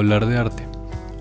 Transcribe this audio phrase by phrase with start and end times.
[0.00, 0.66] Hablar de Arte,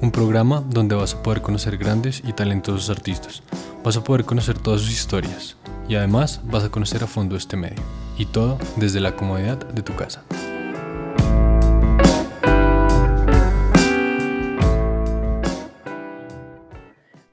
[0.02, 3.44] un programa donde vas a poder conocer grandes y talentosos artistas.
[3.83, 5.58] Vas a poder conocer todas sus historias
[5.90, 7.83] y además vas a conocer a fondo este medio.
[8.18, 10.23] Y todo desde la comodidad de tu casa.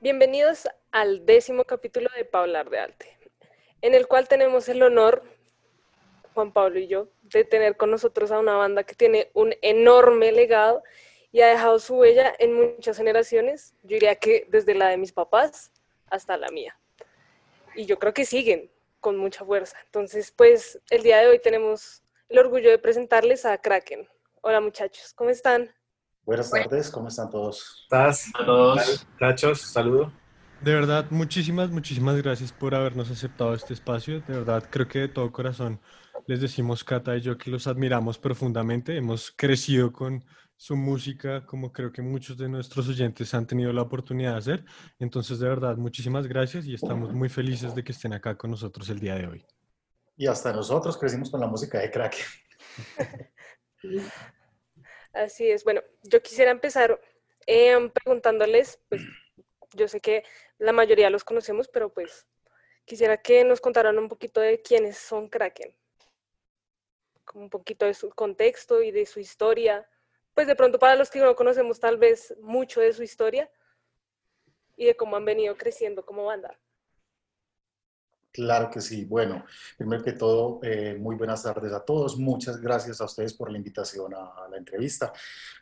[0.01, 3.17] Bienvenidos al décimo capítulo de Hablar de Arte,
[3.83, 5.23] en el cual tenemos el honor,
[6.35, 10.33] Juan Pablo y yo, de tener con nosotros a una banda que tiene un enorme
[10.33, 10.83] legado
[11.33, 15.13] y ha dejado su huella en muchas generaciones, yo diría que desde la de mis
[15.13, 15.73] papás
[16.11, 16.79] hasta la mía.
[17.75, 19.77] Y yo creo que siguen con mucha fuerza.
[19.85, 24.09] Entonces, pues el día de hoy tenemos el orgullo de presentarles a Kraken.
[24.41, 25.71] Hola muchachos, ¿cómo están?
[26.25, 27.83] Buenas tardes, ¿cómo están todos?
[27.85, 28.31] ¿Estás?
[28.35, 29.07] A todos.
[29.13, 30.13] Muchachos, saludo.
[30.61, 34.21] De verdad, muchísimas, muchísimas gracias por habernos aceptado este espacio.
[34.23, 35.81] De verdad, creo que de todo corazón
[36.27, 38.97] les decimos, Cata y yo, que los admiramos profundamente.
[38.97, 40.25] Hemos crecido con
[40.57, 44.65] su música, como creo que muchos de nuestros oyentes han tenido la oportunidad de hacer.
[44.99, 48.89] Entonces, de verdad, muchísimas gracias y estamos muy felices de que estén acá con nosotros
[48.89, 49.47] el día de hoy.
[50.17, 52.17] Y hasta nosotros crecimos con la música de Crack.
[55.13, 55.63] Así es.
[55.63, 56.99] Bueno, yo quisiera empezar
[57.47, 59.03] em, preguntándoles, pues
[59.75, 60.25] yo sé que
[60.59, 62.27] la mayoría los conocemos, pero pues
[62.87, 65.75] quisiera que nos contaran un poquito de quiénes son Kraken.
[67.25, 69.87] Como un poquito de su contexto y de su historia.
[70.37, 73.51] Pues de pronto para los que no conocemos tal vez mucho de su historia
[74.77, 76.55] y de cómo han venido creciendo como banda.
[78.33, 79.07] Claro que sí.
[79.07, 79.47] Bueno,
[79.79, 82.19] primero que todo, eh, muy buenas tardes a todos.
[82.19, 85.11] Muchas gracias a ustedes por la invitación a, la entrevista.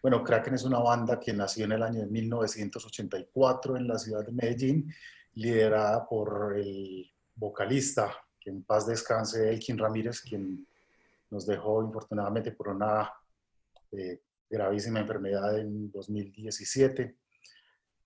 [0.02, 4.26] Bueno, Kraken es una banda que nació en el año de 1984 en la ciudad
[4.26, 4.92] de Medellín,
[5.34, 8.12] liderada por el vocalista,
[8.44, 10.66] en paz descanse, Elkin Ramírez, quien
[11.30, 13.12] nos dejó infortunadamente por una
[13.92, 17.16] eh, gravísima enfermedad en 2017.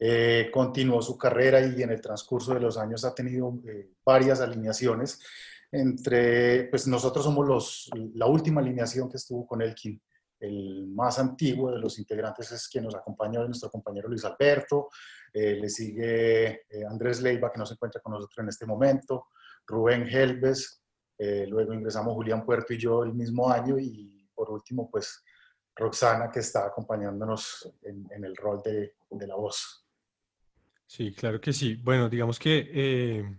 [0.00, 4.40] Eh, continuó su carrera y en el transcurso de los años ha tenido eh, varias
[4.40, 5.20] alineaciones.
[5.70, 10.00] Entre, pues nosotros somos los, la última alineación que estuvo con Elkin.
[10.40, 14.88] El más antiguo de los integrantes es quien nos acompaña, nuestro compañero Luis Alberto.
[15.32, 19.26] Eh, le sigue Andrés Leiva, que no se encuentra con nosotros en este momento.
[19.66, 20.80] Rubén Helves.
[21.18, 23.78] luego ingresamos Julián Puerto y yo el mismo año.
[23.78, 25.24] Y por último, pues
[25.78, 29.86] Roxana, que está acompañándonos en, el rol de, de la voz.
[30.86, 31.76] Sí, claro que sí.
[31.76, 33.38] Bueno, digamos que, eh,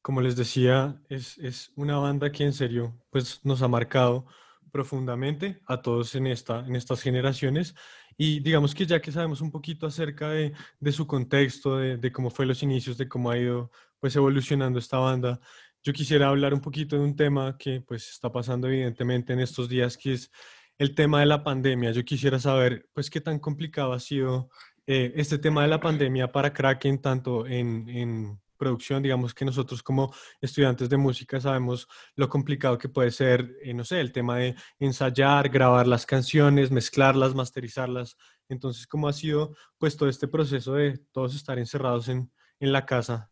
[0.00, 4.26] como les decía, es, es, una banda que en serio pues, nos ha marcado
[4.72, 7.74] profundamente a todos en, esta, en estas generaciones.
[8.16, 12.12] Y digamos que ya que sabemos un poquito acerca de, de su contexto, de, de,
[12.12, 15.40] cómo fue los inicios, de cómo ha ido pues, evolucionando esta banda,
[15.84, 19.68] yo quisiera hablar un poquito de un tema que pues, está pasando evidentemente en estos
[19.68, 20.30] días, que es
[20.78, 21.92] el tema de la pandemia.
[21.92, 24.50] Yo quisiera saber pues, qué tan complicado ha sido
[24.86, 30.14] eh, este tema de la pandemia para Kraken, tanto en, producción, digamos que nosotros como
[30.40, 34.54] estudiantes de música sabemos lo complicado que puede ser, eh, no sé, el tema de
[34.78, 38.16] ensayar, grabar las canciones, mezclarlas, masterizarlas.
[38.48, 42.30] Entonces, ¿cómo ha sido pues todo este proceso de todos estar encerrados en,
[42.60, 43.30] en la casa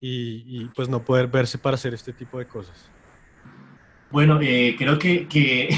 [0.00, 2.90] y, pues no poder verse para hacer este tipo de cosas?
[4.10, 5.68] Bueno, eh, creo que, que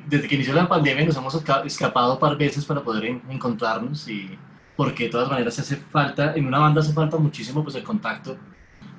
[0.08, 4.36] desde que inició la pandemia nos hemos escapado un par veces para poder encontrarnos y
[4.76, 8.36] porque de todas maneras hace falta, en una banda hace falta muchísimo pues el contacto,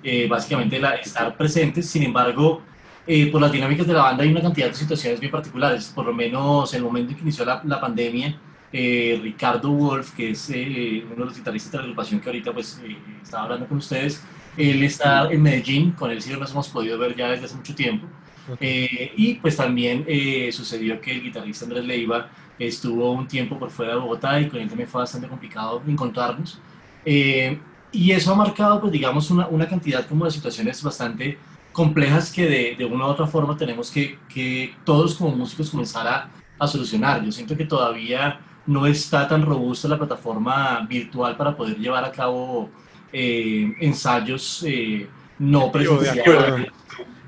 [0.03, 2.61] eh, básicamente la, estar presentes, sin embargo,
[3.07, 6.05] eh, por las dinámicas de la banda hay una cantidad de situaciones bien particulares, por
[6.05, 8.39] lo menos en el momento en que inició la, la pandemia,
[8.71, 12.79] eh, Ricardo Wolf, que es uno de los guitarristas de la agrupación que ahorita pues
[13.21, 14.23] estaba hablando con ustedes,
[14.55, 17.73] él está en Medellín, con él sí nos hemos podido ver ya desde hace mucho
[17.73, 18.07] tiempo,
[18.59, 20.05] y pues también
[20.51, 22.29] sucedió que el guitarrista Andrés Leiva
[22.67, 26.59] estuvo un tiempo por fuera de Bogotá y con él también fue bastante complicado encontrarnos.
[27.05, 27.59] Eh,
[27.91, 31.37] y eso ha marcado, pues digamos, una, una, cantidad como de situaciones bastante
[31.71, 36.07] complejas que de, de una u otra forma tenemos que, que todos como músicos comenzar
[36.07, 37.23] a, a, solucionar.
[37.23, 42.11] Yo siento que todavía no está tan robusta la plataforma virtual para poder llevar a
[42.11, 42.69] cabo
[43.11, 46.71] eh, ensayos eh, no presenciales.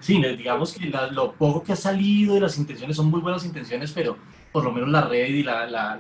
[0.04, 3.94] Sí, digamos que lo poco que ha salido de las intenciones son muy buenas intenciones,
[3.94, 4.18] pero
[4.52, 5.96] por lo menos la red y la, la,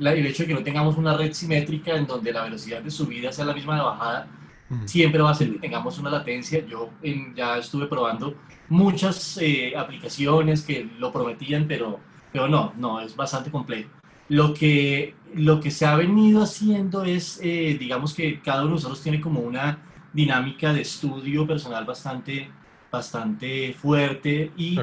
[0.00, 2.90] la, el hecho de que no tengamos una red simétrica en donde la velocidad de
[2.90, 4.26] subida sea la misma de bajada,
[4.84, 6.66] siempre va a ser que tengamos una latencia.
[6.66, 6.90] Yo
[7.36, 8.34] ya estuve probando
[8.68, 12.00] muchas eh, aplicaciones que lo prometían, pero,
[12.32, 13.90] pero no, no, es bastante complejo.
[14.28, 18.74] Lo que, lo que se ha venido haciendo es, eh, digamos que cada uno de
[18.74, 19.78] nosotros tiene como una
[20.12, 22.50] dinámica de estudio personal bastante,
[22.90, 24.78] bastante fuerte y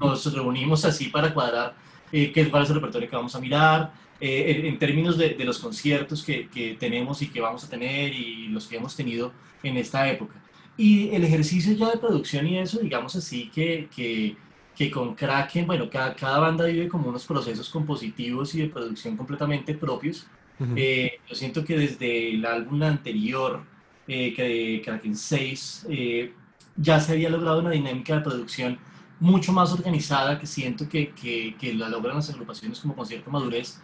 [0.00, 1.74] nos reunimos así para cuadrar
[2.12, 5.58] eh, qué, cuál es el repertorio que vamos a mirar, eh, en, términos de, los
[5.58, 9.32] conciertos que, que, tenemos y que vamos a tener y los que hemos tenido
[9.62, 10.34] en esta época.
[10.76, 14.36] Y el ejercicio ya de producción y eso, digamos así, que, que,
[14.74, 19.16] que con Kraken, bueno, cada, cada, banda vive como unos procesos compositivos y de producción
[19.16, 20.26] completamente propios.
[20.74, 23.62] Eh, yo siento que desde el álbum anterior,
[24.08, 26.32] eh, que Kraken 6, eh,
[26.76, 28.78] ya se había logrado una dinámica de producción
[29.18, 33.30] mucho más organizada que siento que, que, que la logran las agrupaciones como con cierta
[33.30, 33.80] madurez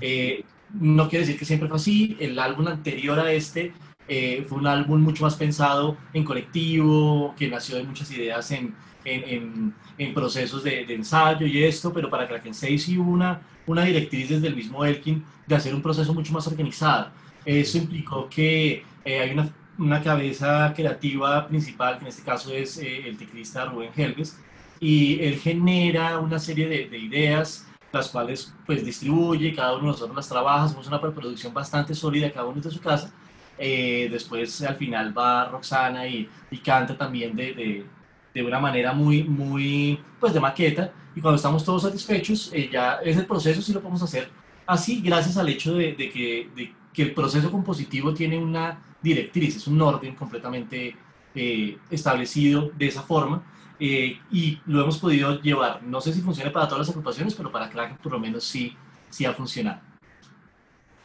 [0.00, 2.16] eh, no quiere decir que siempre fue así.
[2.20, 3.72] El álbum anterior a este
[4.08, 8.74] eh, fue un álbum mucho más pensado en colectivo, que nació de muchas ideas en,
[9.04, 13.84] en, en, procesos de, ensayo y esto, pero para Kraken 6 sí hubo una, una
[13.84, 17.10] directriz desde el mismo Elkin de hacer un proceso mucho más organizado.
[17.44, 22.78] Eso implicó que eh, hay una, una, cabeza creativa principal, que en este caso es
[22.78, 24.38] el teclista Rubén Helves,
[24.80, 29.88] y él genera una serie de, de ideas las cuales pues distribuye, cada uno de
[29.88, 33.12] nosotros las trabaja, hacemos una preproducción bastante sólida, cada uno de su casa.
[33.58, 37.86] Eh, después al final va Roxana y, y canta también de, de,
[38.34, 40.92] de, una manera muy, muy, pues de maqueta.
[41.14, 44.28] Y cuando estamos todos satisfechos, eh, ya es el proceso, si lo podemos hacer
[44.66, 49.80] así, gracias al hecho de, que, que el proceso compositivo tiene una directriz, es un
[49.80, 50.96] orden completamente
[51.34, 53.44] eh, establecido de esa forma
[53.78, 55.82] eh, y lo hemos podido llevar.
[55.82, 58.76] No sé si funciona para todas las agrupaciones, pero para Crack por lo menos sí,
[59.10, 59.80] sí ha funcionado.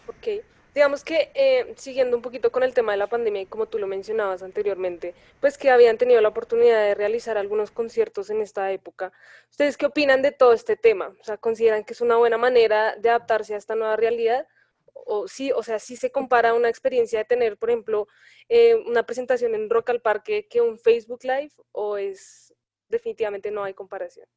[0.08, 0.44] Ok.
[0.74, 3.78] Digamos que eh, siguiendo un poquito con el tema de la pandemia y como tú
[3.78, 8.72] lo mencionabas anteriormente, pues que habían tenido la oportunidad de realizar algunos conciertos en esta
[8.72, 9.12] época.
[9.50, 11.14] ¿Ustedes qué opinan de todo este tema?
[11.20, 14.48] O sea, ¿consideran que es una buena manera de adaptarse a esta nueva realidad?
[14.94, 18.08] O sí, o sea, sí se compara una experiencia de tener, por ejemplo,
[18.50, 22.54] eh, una presentación en Rock al Parque que un Facebook Live o es
[22.92, 24.28] definitivamente no hay comparación.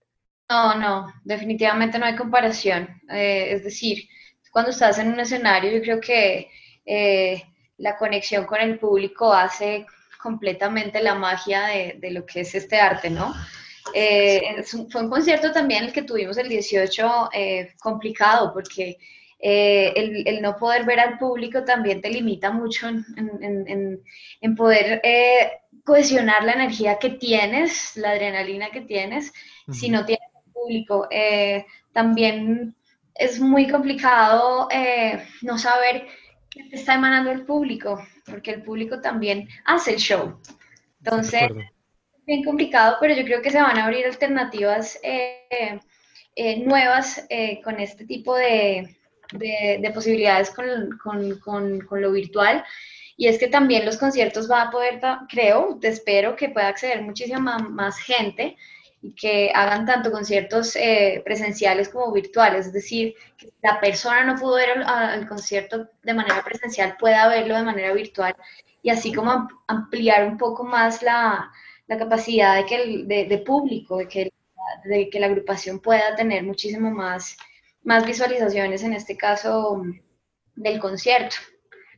[0.48, 2.88] No, no, definitivamente no hay comparación.
[3.10, 4.08] Eh, es decir,
[4.50, 6.50] cuando estás en un escenario, yo creo que
[6.84, 7.42] eh,
[7.78, 9.86] la conexión con el público hace
[10.22, 11.66] completamente la magia
[11.98, 13.34] de, lo que es este arte, ¿no?
[13.92, 17.28] Eh, fue un concierto también el que tuvimos el 18
[17.78, 18.96] complicado porque
[19.38, 24.02] el, no poder ver al público también te limita mucho en,
[24.40, 25.02] en poder
[25.84, 29.32] cohesionar la energía que tienes, la adrenalina que tienes,
[29.70, 30.28] si no tienes
[30.64, 31.06] público.
[31.10, 32.74] Eh, también
[33.14, 36.06] es muy complicado eh, no saber
[36.50, 40.40] qué te está emanando el público, porque el público también hace el show.
[41.02, 45.78] Entonces, es bien complicado, pero yo creo que se van a abrir alternativas eh,
[46.64, 47.26] nuevas
[47.62, 48.96] con este tipo de,
[49.92, 52.64] posibilidades con lo virtual.
[53.16, 57.02] Y es que también los conciertos va a poder, creo, te espero que pueda acceder
[57.02, 58.56] muchísima más gente
[59.04, 64.40] y que hagan tanto conciertos eh, presenciales como virtuales, es decir, que la persona no
[64.40, 64.70] pudo ver
[65.14, 68.34] el, concierto de manera presencial, pueda verlo de manera virtual
[68.82, 71.52] y así como ampliar un poco más la,
[71.86, 74.32] la capacidad de, que de, público, de que,
[74.84, 77.36] de que la agrupación pueda tener muchísimo más,
[77.84, 79.82] más visualizaciones, en este caso
[80.56, 81.36] del concierto.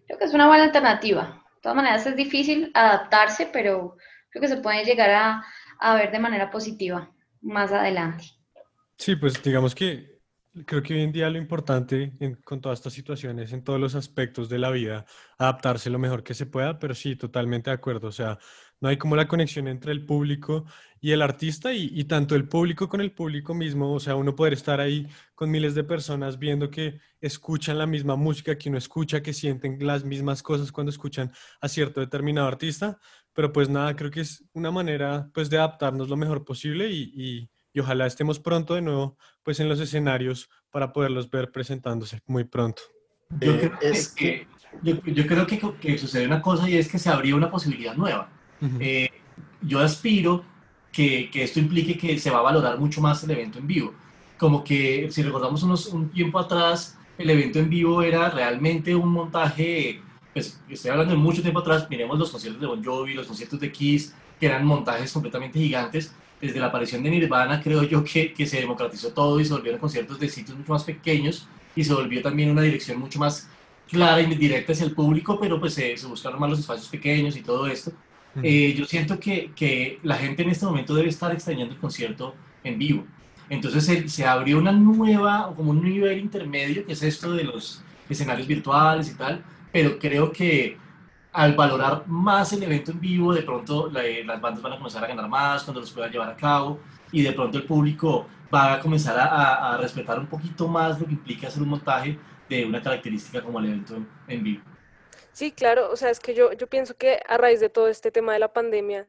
[0.07, 1.43] Creo que es una buena alternativa.
[1.57, 3.97] De todas maneras es difícil adaptarse, pero
[4.31, 5.45] creo que se puede llegar a,
[5.79, 8.25] a ver de manera positiva más adelante.
[8.99, 10.17] Sí, pues digamos que
[10.65, 12.13] creo que hoy en día lo importante
[12.45, 15.05] con todas estas situaciones, en todos los aspectos de la vida,
[15.39, 18.09] adaptarse lo mejor que se pueda, pero sí, totalmente de acuerdo.
[18.09, 18.39] O sea,
[18.81, 20.65] no hay como la conexión entre el público
[21.01, 24.55] y el artista y, tanto el público con el público mismo, o sea, uno poder
[24.55, 29.23] estar ahí con miles de personas viendo que escuchan la misma música que uno escucha,
[29.23, 31.31] que sienten las mismas cosas cuando escuchan
[31.61, 32.99] a cierto determinado artista,
[33.33, 37.49] pero pues nada, creo que es una manera pues de adaptarnos lo mejor posible y,
[37.77, 42.45] y ojalá estemos pronto de nuevo pues en los escenarios para poderlos ver presentándose muy
[42.45, 42.81] pronto.
[43.39, 44.47] Yo eh, creo, es que,
[44.83, 47.95] yo, yo creo que, que, sucede una cosa y es que se abrió una posibilidad
[47.95, 48.33] nueva.
[48.81, 49.11] Eh,
[49.63, 50.45] yo aspiro
[50.93, 53.95] que, que, esto implique que se va a valorar mucho más el evento en vivo.
[54.39, 59.11] Como que si recordamos unos, un tiempo atrás, el evento en vivo era realmente un
[59.11, 60.01] montaje,
[60.33, 63.59] pues estoy hablando de mucho tiempo atrás, miremos los conciertos de Bon Jovi, los conciertos
[63.61, 66.15] de Kiss, que eran montajes completamente gigantes.
[66.41, 69.81] Desde la aparición de Nirvana creo yo que, que se democratizó todo y se volvieron
[69.81, 73.49] conciertos de sitios mucho más pequeños y se volvió también una dirección mucho más
[73.89, 77.37] clara y directa hacia el público, pero pues se, se buscaron más los espacios pequeños
[77.37, 77.93] y todo esto.
[78.43, 82.35] Eh, yo siento que, que, la gente en este momento debe estar extrañando el concierto
[82.65, 83.05] en vivo.
[83.49, 87.83] Entonces se, se abrió una nueva, como un nivel intermedio, que es esto de los
[88.09, 90.77] escenarios virtuales y tal, pero creo que
[91.33, 95.07] al valorar más el evento en vivo, de pronto las bandas van a comenzar a
[95.07, 96.81] ganar más cuando los puedan llevar a cabo
[97.13, 101.07] y de pronto el público va a comenzar a, a, respetar un poquito más lo
[101.07, 103.97] que implica hacer un montaje de una característica como el evento
[104.29, 104.63] en vivo.
[105.37, 108.11] Sí, claro, o sea, es que yo, yo pienso que a raíz de todo este
[108.11, 109.07] tema de la pandemia,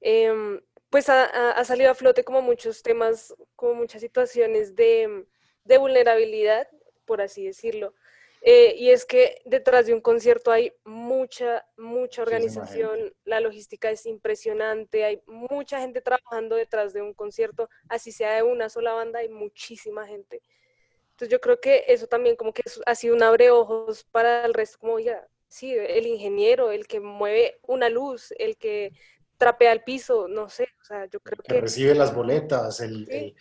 [0.00, 5.26] em, pues ha, salido a flote como muchos temas, como muchas situaciones de,
[5.64, 6.68] de vulnerabilidad,
[7.04, 7.92] por así decirlo.
[8.40, 14.06] Eh, y es que detrás de un concierto hay mucha, mucha organización, la logística es
[14.06, 19.18] impresionante, hay mucha gente trabajando detrás de un concierto, así sea de una sola banda,
[19.18, 20.40] hay muchísima gente.
[21.10, 24.78] Entonces yo creo que eso también como que ha sido un abreojos para el resto,
[24.78, 28.92] como ya, sí, el ingeniero, el que mueve una luz, el que
[29.38, 31.60] trapea el piso, no sé, o sea, yo creo que...
[31.60, 33.34] recibe las boletas, el,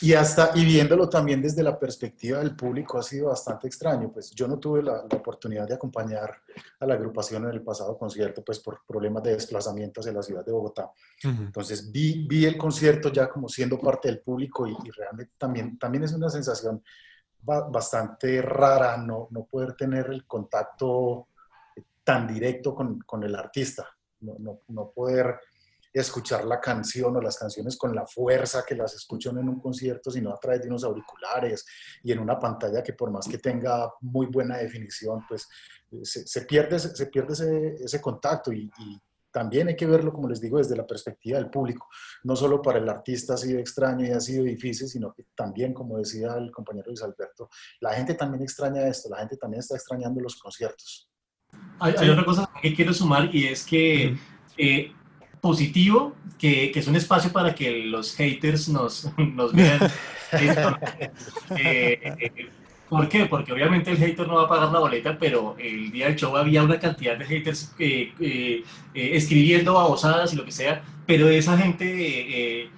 [0.00, 4.32] y hasta, y viéndolo también desde la perspectiva del público ha sido bastante extraño, pues
[4.32, 6.42] yo no tuve la, oportunidad de acompañar
[6.80, 10.44] a la agrupación en el pasado concierto, pues por problemas de desplazamiento hacia la ciudad
[10.44, 10.90] de Bogotá,
[11.22, 15.78] entonces vi, vi el concierto ya como siendo parte del público y, y realmente también,
[15.78, 16.82] también es una sensación
[17.46, 21.28] bastante rara no, no poder tener el contacto
[22.06, 23.84] tan directo con, con el artista
[24.20, 25.40] no, no, poder
[25.92, 30.10] escuchar la canción o las canciones con la fuerza que las escuchan en un concierto,
[30.10, 31.66] sino a través de unos auriculares
[32.04, 35.48] y en una pantalla que por más que tenga muy buena definición, pues
[35.90, 38.70] eh, se, pierde, se pierde ese, ese contacto y,
[39.32, 41.88] también hay que verlo, como les digo, desde la perspectiva del público.
[42.24, 45.74] No solo para el artista ha sido extraño y ha sido difícil, sino que también,
[45.74, 49.74] como decía el compañero Luis Alberto, la gente también extraña esto, la gente también está
[49.74, 51.10] extrañando los conciertos.
[51.78, 54.16] Hay, otra cosa que quiero sumar y es que
[54.56, 54.92] eh,
[55.40, 59.80] positivo, que, que, es un espacio para que los haters nos, nos vean.
[60.32, 62.50] Eh, eh,
[62.88, 63.26] ¿Por qué?
[63.26, 66.36] Porque obviamente el hater no va a pagar la boleta, pero el día del show
[66.36, 67.72] había una cantidad de haters
[68.94, 72.70] escribiendo babosadas y lo que sea, pero esa gente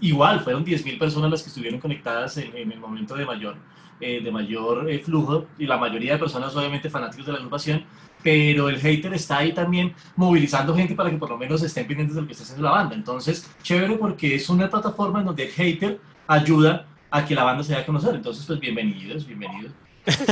[0.00, 3.56] igual fueron 10.000 personas las que estuvieron conectadas en, en el momento de mayor
[4.02, 7.84] eh, de mayor eh, flujo y la mayoría de personas obviamente fanáticos de la agrupación,
[8.22, 12.16] pero el hater está ahí también movilizando gente para que por lo menos estén pendientes
[12.16, 12.96] de lo que está haciendo la banda.
[12.96, 17.62] Entonces, chévere porque es una plataforma en donde el hater ayuda a que la banda
[17.62, 18.14] se dé a conocer.
[18.14, 19.72] Entonces, pues bienvenidos, bienvenidos.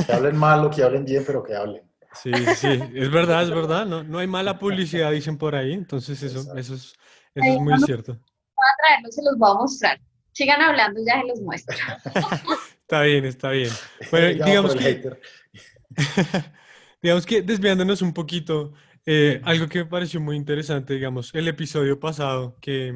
[0.07, 1.83] Que hablen mal o que hablen bien, pero que hablen.
[2.13, 3.87] Sí, sí, es verdad, es verdad.
[3.87, 5.75] No, no hay mala publicidad, dicen por ahí.
[5.75, 6.95] Entonces, eso, eso, es,
[7.35, 8.15] eso es muy cierto.
[8.15, 10.01] Voy a traerlos, se los voy a mostrar.
[10.33, 11.77] Sigan hablando, ya se los muestro.
[12.91, 13.71] Está bien, está bien.
[14.11, 15.13] Bueno, digamos que,
[17.01, 18.73] digamos que desviándonos un poquito,
[19.07, 22.93] eh, algo que me pareció muy interesante, digamos, el episodio pasado, que,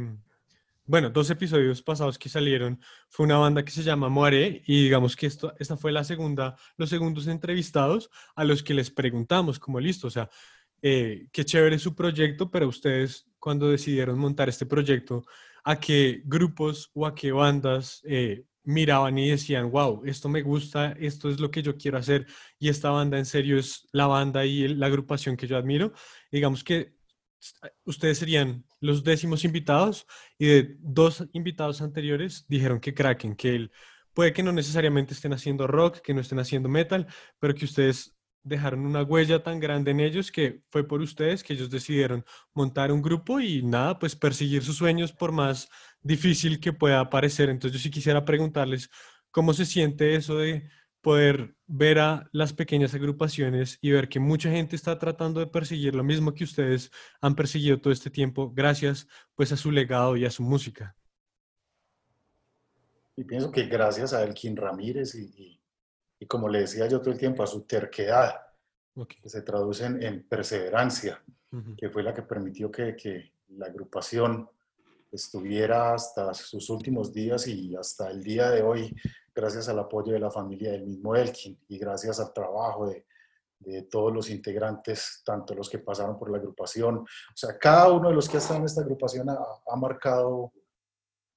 [0.85, 5.15] bueno, dos episodios pasados que salieron, fue una banda que se llama Moaré y digamos
[5.15, 9.79] que esto, esta fue la segunda, los segundos entrevistados a los que les preguntamos, como
[9.79, 10.29] listo, o sea,
[10.83, 15.25] eh, qué chévere su proyecto, pero ustedes cuando decidieron montar este proyecto,
[15.63, 20.93] ¿a qué grupos o a qué bandas eh, miraban y decían, wow, esto me gusta,
[20.93, 22.27] esto es lo que yo quiero hacer
[22.59, 25.93] y esta banda en serio es la banda y la agrupación que yo admiro.
[26.33, 26.95] Digamos que
[27.85, 30.07] ustedes serían los décimos invitados
[30.39, 33.73] y de dos invitados anteriores dijeron que Kraken, que él
[34.15, 37.07] puede que no necesariamente estén haciendo rock, que no estén haciendo metal,
[37.39, 41.55] pero que ustedes dejaron una huella tan grande en ellos que fue por ustedes que
[41.55, 45.69] ellos decidieron montar un grupo y nada, pues perseguir sus sueños por más
[46.05, 47.49] difícil que pueda parecer.
[47.51, 48.89] Entonces yo sí quisiera preguntarles
[49.33, 50.71] cómo se siente eso de
[51.01, 55.95] poder ver a las pequeñas agrupaciones y ver que mucha gente está tratando de perseguir
[55.97, 60.25] lo mismo que ustedes han perseguido todo este tiempo gracias pues a su legado y
[60.25, 60.97] a su música.
[63.17, 65.61] Y pienso que gracias a Elkin Ramírez y
[66.25, 68.35] y como le decía yo todo el tiempo, a su terquedad,
[69.07, 71.23] que se traduce en, perseverancia,
[71.77, 74.49] que fue la que permitió que, que, la agrupación
[75.15, 78.95] estuviera hasta sus últimos días y hasta el día de hoy,
[79.35, 83.07] gracias al apoyo de la familia del mismo Elkin y gracias al trabajo de,
[83.59, 86.99] de todos los integrantes, tanto los que pasaron por la agrupación.
[86.99, 90.53] O sea, cada uno de los que ha estado en esta agrupación ha, ha marcado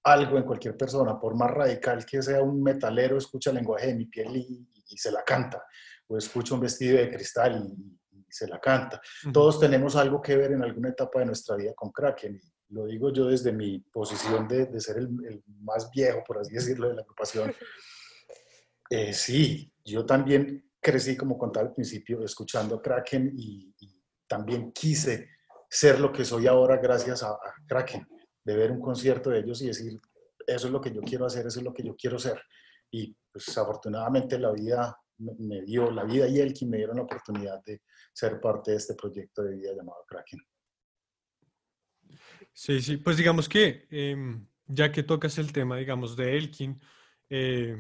[0.03, 3.95] algo en cualquier persona, por más radical que sea un metalero, escucha el lenguaje de
[3.95, 5.65] mi piel y, y se la canta,
[6.07, 7.97] o escucha un vestido de cristal y,
[8.29, 9.01] se la canta.
[9.31, 12.35] Todos tenemos algo que ver en alguna etapa de nuestra vida con Kraken.
[12.35, 16.53] Y lo digo yo desde mi posición de, de ser el, más viejo, por así
[16.53, 17.53] decirlo, de la agrupación.
[18.89, 23.75] Eh, sí, yo también crecí, como contaba al principio, escuchando Kraken y,
[24.29, 25.29] también quise
[25.69, 28.07] ser lo que soy ahora gracias a, a Kraken,
[28.45, 29.99] de ver un concierto de ellos y decir,
[30.45, 32.41] eso es lo que yo quiero hacer, eso es lo que yo quiero ser.
[32.89, 37.03] Y pues afortunadamente la vida me dio, la vida y el que me dieron la
[37.03, 37.81] oportunidad de
[38.13, 40.39] ser parte de este proyecto de vida llamado Kraken.
[42.59, 46.81] Sí, sí, pues digamos que em, ya que tocas el tema, digamos, de Elkin,
[47.29, 47.77] eh,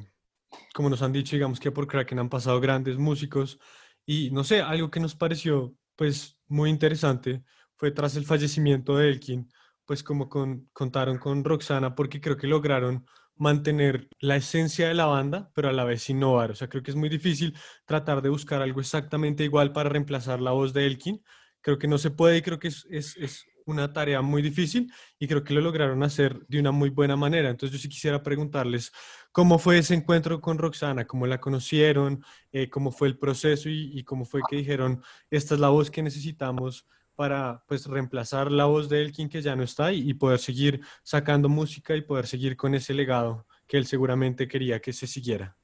[0.75, 3.59] como nos han dicho, digamos que por Kraken han pasado grandes músicos
[4.05, 7.43] y no sé, algo que nos pareció pues muy interesante
[7.75, 9.49] fue tras el fallecimiento de Elkin,
[9.83, 15.07] pues como con, contaron con Roxana, porque creo que lograron mantener la esencia de la
[15.07, 16.51] banda, pero a la vez innovar.
[16.51, 17.57] O sea, creo que es muy difícil
[17.87, 21.23] tratar de buscar algo exactamente igual para reemplazar la voz de Elkin.
[21.61, 24.91] Creo que no se puede y creo que es, es, es una tarea muy difícil
[25.19, 27.49] y creo que lo lograron hacer de una muy buena manera.
[27.49, 28.91] Entonces yo sí quisiera preguntarles
[29.31, 34.03] cómo fue ese encuentro con Roxana, cómo la conocieron, eh, cómo fue el proceso y,
[34.03, 38.89] cómo fue que dijeron, esta es la voz que necesitamos para pues reemplazar la voz
[38.89, 42.75] de Elkin que ya no está y poder seguir sacando música y poder seguir con
[42.75, 45.56] ese legado que él seguramente quería que se siguiera.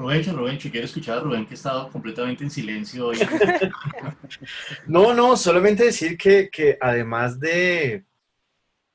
[0.00, 3.18] Rubencho, Rubencho, quiero escuchar a Rubén que ha estado completamente en silencio hoy.
[4.86, 8.06] no, no, solamente decir que, que además de,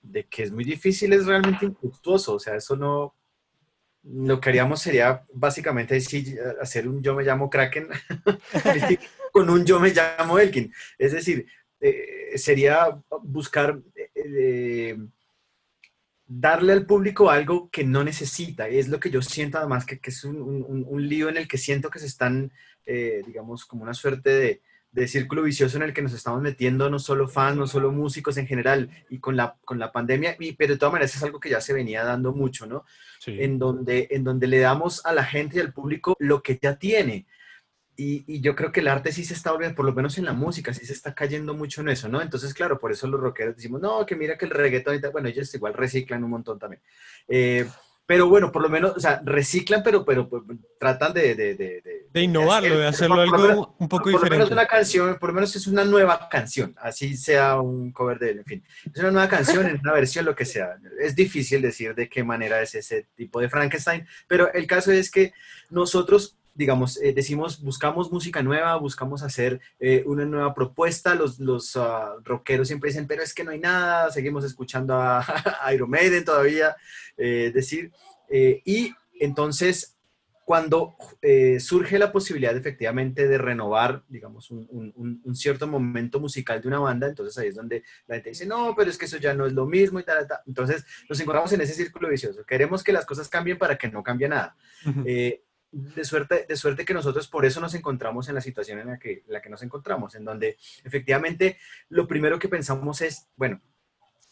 [0.01, 2.33] de, que es muy difícil, es realmente infructuoso.
[2.33, 3.15] O sea, eso no.
[4.01, 7.88] Lo que haríamos sería básicamente decir, hacer un yo me llamo Kraken
[9.31, 10.74] con un yo me llamo Elkin.
[10.97, 11.45] Es decir,
[11.79, 13.79] eh, sería buscar.
[14.15, 14.97] Eh,
[16.27, 18.67] darle al público algo que no necesita.
[18.67, 21.48] Es lo que yo siento además que, que es un, un, un, lío en el
[21.48, 22.51] que siento que se están,
[22.86, 26.89] eh, digamos, como una suerte de, de, círculo vicioso en el que nos estamos metiendo,
[26.89, 30.53] no solo fans, no solo músicos en general, y con la, con la pandemia, y,
[30.53, 32.86] pero de todas maneras es algo que ya se venía dando mucho, ¿no?
[33.20, 33.38] Sí.
[33.39, 36.77] En, donde, en donde le damos a la gente y al público lo que ya
[36.77, 37.27] tiene.
[37.97, 40.25] Y, y, yo creo que el arte sí se está volviendo, por lo menos en
[40.25, 42.21] la música, sí se está cayendo mucho en eso, ¿no?
[42.21, 45.53] Entonces, claro, por eso los rockeros decimos, no, que mira que el reggaetón, bueno, ellos
[45.55, 46.81] igual reciclan un montón también.
[47.27, 47.65] Eh,
[48.05, 50.45] pero bueno, por lo menos, o sea, reciclan, pero, pero, pero
[50.79, 51.33] tratan de...
[51.33, 54.19] De, de, de, de innovarlo, de hacerlo algo menos, un poco por diferente.
[54.19, 57.91] Por lo menos una canción, por lo menos es una nueva canción, así sea un
[57.91, 58.63] cover de él, en fin.
[58.93, 60.77] Es una nueva canción, en una versión, lo que sea.
[60.99, 65.09] Es difícil decir de qué manera es ese tipo de Frankenstein, pero el caso es
[65.09, 65.33] que
[65.72, 71.75] nosotros digamos, eh, decimos, buscamos música nueva, buscamos hacer eh, una nueva propuesta, los, los
[71.75, 75.20] uh, rockeros siempre dicen, pero es que no hay nada, seguimos escuchando a,
[75.61, 76.75] a Iron Maiden todavía,
[77.18, 77.91] eh, decir,
[78.27, 79.98] y entonces
[80.44, 80.96] cuando
[81.59, 86.79] surge la posibilidad efectivamente de renovar, digamos, un, un, un, cierto momento musical de una
[86.79, 89.46] banda, entonces ahí es donde la gente dice, no, pero es que eso ya no
[89.46, 90.39] es lo mismo y tal, tal.
[90.48, 92.44] Entonces nos encontramos en ese círculo vicioso.
[92.46, 94.55] Queremos que las cosas cambien para que no cambie nada.
[94.85, 95.39] Uh -huh
[95.75, 98.98] de suerte, de suerte que nosotros por eso nos encontramos en la situación en la
[98.98, 101.57] que, la que nos encontramos, en donde efectivamente
[101.90, 103.61] lo primero que pensamos es, bueno,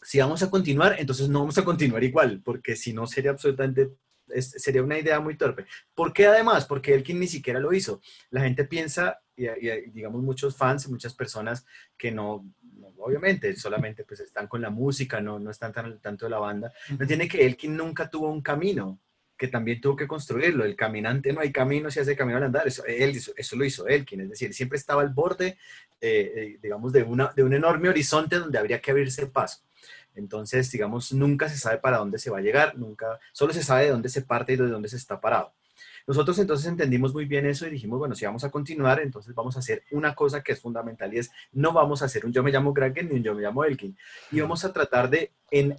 [0.00, 3.90] si vamos a continuar, entonces no vamos a continuar igual, porque si no sería absolutamente,
[4.28, 5.66] es, sería una idea muy torpe.
[5.94, 6.64] ¿Por qué además?
[6.64, 8.00] Porque él quien ni siquiera lo hizo.
[8.30, 11.66] La gente piensa, y, y digamos muchos fans y muchas personas
[11.98, 16.24] que no, no, obviamente solamente pues están con la música, no, no están tan tanto
[16.24, 19.00] de la banda, no entiende que él quien nunca tuvo un camino,
[19.36, 20.64] que también tuvo que construirlo.
[20.64, 22.66] El caminante no hay camino si hace camino al andar.
[22.66, 25.58] Eso, él, eso lo hizo él, quien es decir, siempre estaba al borde,
[26.00, 29.62] eh, digamos, de, una, de un enorme horizonte donde habría que abrirse paso.
[30.14, 33.84] Entonces, digamos, nunca se sabe para dónde se va a llegar, nunca, solo se sabe
[33.84, 35.52] de dónde se parte y de dónde se está parado.
[36.06, 39.56] Nosotros entonces entendimos muy bien eso y dijimos, bueno, si vamos a continuar, entonces vamos
[39.56, 42.42] a hacer una cosa que es fundamental y es, no vamos a hacer un yo
[42.42, 43.96] me llamo Kraken ni un yo me llamo Elkin.
[44.30, 45.74] Y vamos a tratar de, en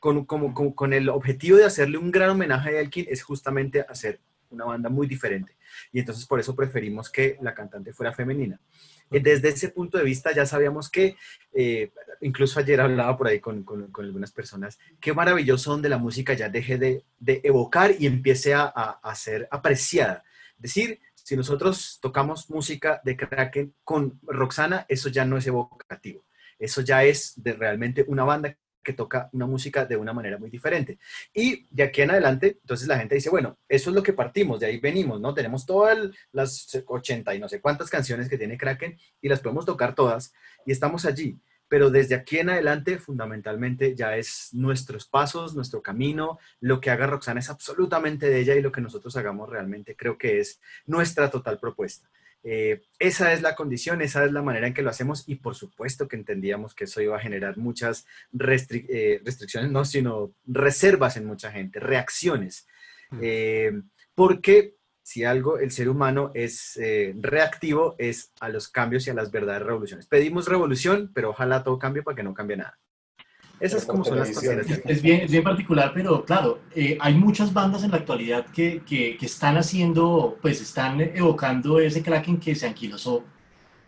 [0.00, 3.84] con, con, con, con, el objetivo de hacerle un gran homenaje a Elkin es justamente
[3.88, 5.56] hacer una banda muy diferente.
[5.92, 8.60] Y entonces por eso preferimos que la cantante fuera femenina.
[9.10, 11.16] Desde ese punto de vista ya sabíamos que,
[11.52, 15.98] eh, incluso ayer hablaba por ahí con, con, con, algunas personas, qué maravilloso donde la
[15.98, 20.22] música ya deje de, de evocar y empiece a, a, a, ser apreciada.
[20.56, 26.24] Es decir, si nosotros tocamos música de Kraken con Roxana, eso ya no es evocativo.
[26.58, 30.50] Eso ya es de realmente una banda que toca una música de una manera muy
[30.50, 30.98] diferente.
[31.34, 34.60] Y de aquí en adelante, entonces la gente dice, bueno, eso es lo que partimos,
[34.60, 35.34] de ahí venimos, ¿no?
[35.34, 35.98] Tenemos todas
[36.32, 40.32] las 80 y no sé cuántas canciones que tiene Kraken y las podemos tocar todas
[40.66, 41.38] y estamos allí.
[41.68, 46.40] Pero desde aquí en adelante, fundamentalmente, ya es nuestros pasos, nuestro camino.
[46.58, 50.18] Lo que haga Roxana es absolutamente de ella y lo que nosotros hagamos realmente creo
[50.18, 52.10] que es nuestra total propuesta.
[52.42, 55.54] Eh, esa es la condición, esa es la manera en que lo hacemos y por
[55.54, 61.16] supuesto que entendíamos que eso iba a generar muchas restric eh, restricciones, no, sino reservas
[61.16, 62.66] en mucha gente, reacciones.
[63.20, 63.72] Eh,
[64.14, 66.78] porque si algo el ser humano es
[67.20, 70.06] reactivo es a los cambios y a las verdaderas revoluciones.
[70.06, 72.78] Pedimos revolución, pero ojalá todo cambie para que no cambie nada.
[73.60, 74.66] Esas como son las cosas.
[74.86, 78.80] Es bien, es bien particular, pero claro, eh, hay muchas bandas en la actualidad que,
[78.86, 83.22] que, que, están haciendo, pues están evocando ese Kraken que se anquilosó.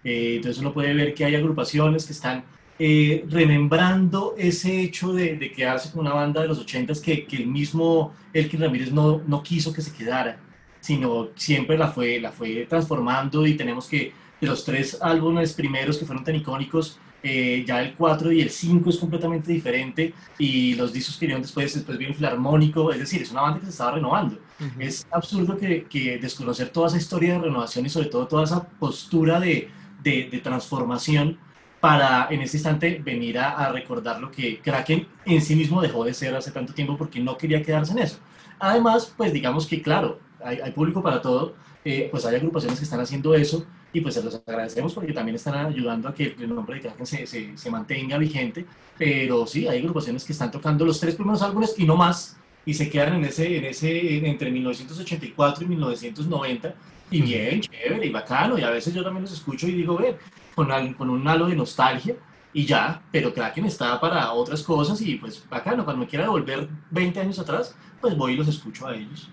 [0.04, 2.44] Eh, entonces uno puede ver que hay agrupaciones que están
[2.78, 7.37] eh, remembrando ese hecho de, de, quedarse con una banda de los ochentas que, que
[7.37, 10.38] el mismo Elkin Ramírez no, no quiso que se quedara,
[10.80, 15.96] sino siempre la fue, la fue transformando y tenemos que, de los tres álbumes primeros
[15.96, 20.74] que fueron tan icónicos, eh, ya el 4 y el 5 es completamente diferente y
[20.74, 23.70] los discos que vinieron después, después vino Filarmónico, es decir, es una banda que se
[23.70, 24.38] estaba renovando.
[24.78, 28.68] Es absurdo que, que, desconocer toda esa historia de renovación y sobre todo toda esa
[28.68, 29.68] postura de,
[30.02, 31.38] de, de transformación
[31.80, 36.04] para en este instante venir a, a, recordar lo que Kraken en sí mismo dejó
[36.04, 38.18] de ser hace tanto tiempo porque no quería quedarse en eso.
[38.61, 41.54] Además, pues digamos que claro, hay, hay público para todo,
[41.85, 45.37] eh, pues hay agrupaciones que están haciendo eso y pues se los agradecemos porque también
[45.37, 48.64] están ayudando a que el nombre de Kraken se, se, se, mantenga vigente,
[48.98, 52.74] pero sí, hay agrupaciones que están tocando los tres primeros álbumes y no más, y
[52.74, 56.74] se quedan en ese, en ese, entre 1984 y 1990,
[57.11, 60.16] y bien, chévere y bacano, y a veces yo también los escucho y digo, ven,
[60.55, 62.16] con, con un halo de nostalgia,
[62.55, 66.68] y ya, pero Kraken está para otras cosas y pues bacano, cuando me quiera volver
[66.90, 69.31] 20 años atrás, pues voy y los escucho a ellos.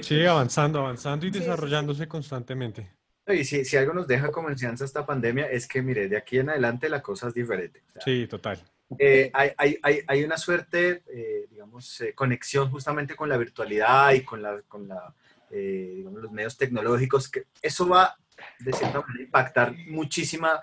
[0.00, 2.90] Sí, avanzando, avanzando y desarrollándose constantemente.
[3.28, 6.38] Y si, si, algo nos deja como enseñanza esta pandemia es que, mire, de aquí
[6.38, 7.82] en adelante la cosa es diferente.
[7.88, 8.62] O sea, sí, total.
[8.98, 14.22] Eh, hay, hay, hay, una suerte, eh, digamos, eh, conexión justamente con la virtualidad y
[14.22, 15.12] con, la, con la,
[15.50, 18.16] eh, digamos, los medios tecnológicos, que eso va,
[18.60, 20.60] de cierta manera, a impactar muchísima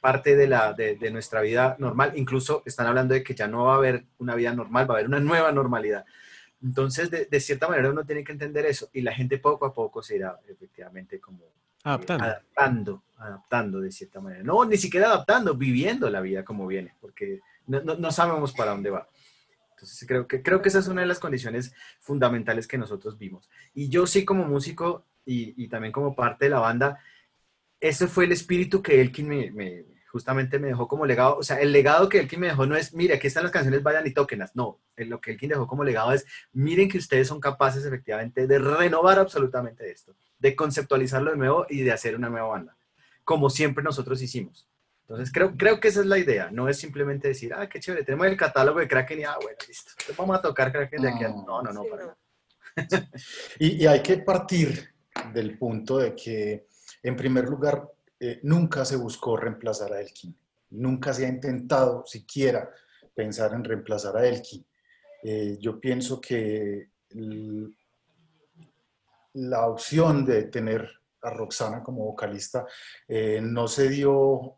[0.00, 2.12] parte de, la, de, de nuestra vida normal.
[2.14, 4.98] Incluso están hablando de que ya no va a haber una vida normal, va a
[4.98, 6.04] haber una nueva normalidad.
[6.62, 9.72] Entonces, de, de, cierta manera, uno tiene que entender eso y la gente poco a
[9.72, 11.44] poco se irá efectivamente como
[11.84, 12.24] adaptando.
[12.24, 14.42] Eh, adaptando, adaptando de cierta manera.
[14.42, 18.72] No, ni siquiera adaptando, viviendo la vida como viene, porque no, no, no, sabemos para
[18.72, 19.08] dónde va.
[19.70, 23.48] Entonces, creo que, creo que esa es una de las condiciones fundamentales que nosotros vimos.
[23.72, 26.98] Y yo sí como músico y, y también como parte de la banda,
[27.80, 31.60] ese fue el espíritu que Elkin me, me justamente me dejó como legado, o sea,
[31.60, 34.10] el legado que Elkin me dejó no es, mire, aquí están las canciones, vayan y
[34.10, 38.48] tóquenlas, no, lo que Elkin dejó como legado es, miren que ustedes son capaces efectivamente
[38.48, 42.76] de renovar absolutamente esto, de conceptualizarlo de nuevo y de hacer una nueva banda,
[43.22, 44.66] como siempre nosotros hicimos.
[45.02, 48.04] Entonces, creo, creo que esa es la idea, no es simplemente decir, ah, qué chévere,
[48.04, 51.24] tenemos el catálogo de Kraken y, ah, bueno, listo, vamos a tocar Kraken de aquí
[51.24, 51.28] a...
[51.28, 52.18] No, no, no, para nada.
[53.60, 54.92] y, y hay que partir
[55.32, 56.66] del punto de que,
[57.02, 57.88] en primer lugar,
[58.20, 60.36] eh, nunca se buscó reemplazar a Elkin,
[60.70, 62.70] nunca se ha intentado siquiera
[63.14, 64.64] pensar en reemplazar a Elkin.
[65.22, 66.90] Eh, yo pienso que
[69.32, 70.88] la opción de tener
[71.22, 72.66] a Roxana como vocalista
[73.08, 74.56] eh, no se dio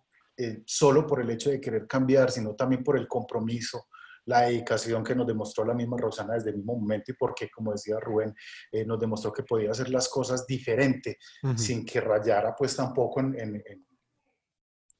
[0.65, 3.87] solo por el hecho de querer cambiar, sino también por el compromiso
[4.27, 7.73] la dedicación que nos demostró la misma Roxana desde el mismo momento y porque, como
[7.73, 8.35] decía Rubén,
[8.71, 11.57] eh, nos demostró que podía hacer las cosas diferente, uh -huh.
[11.59, 13.63] sin que rayara pues tampoco en, en,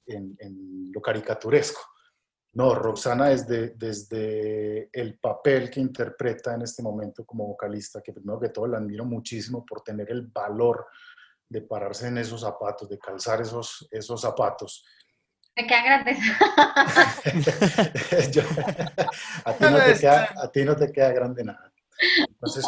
[0.07, 1.81] en, en, lo caricaturesco.
[2.55, 8.39] No, Roxana desde, desde el papel que interpreta en este momento como vocalista, que primero
[8.39, 10.87] que todo la admiro muchísimo por tener el valor
[11.49, 14.85] de pararse en esos zapatos, de calzar esos, esos zapatos
[15.57, 16.19] me quedan grandes.
[18.33, 18.43] Yo,
[19.45, 21.71] a, ti no te queda, a ti no te queda grande nada.
[22.29, 22.65] Entonces,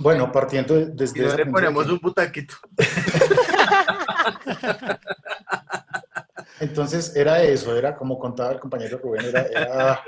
[0.00, 1.20] bueno, partiendo desde...
[1.20, 1.92] Y no le ponemos que...
[1.92, 2.56] un butaquito.
[6.60, 10.02] Entonces, era eso, era como contaba el compañero Rubén, era, era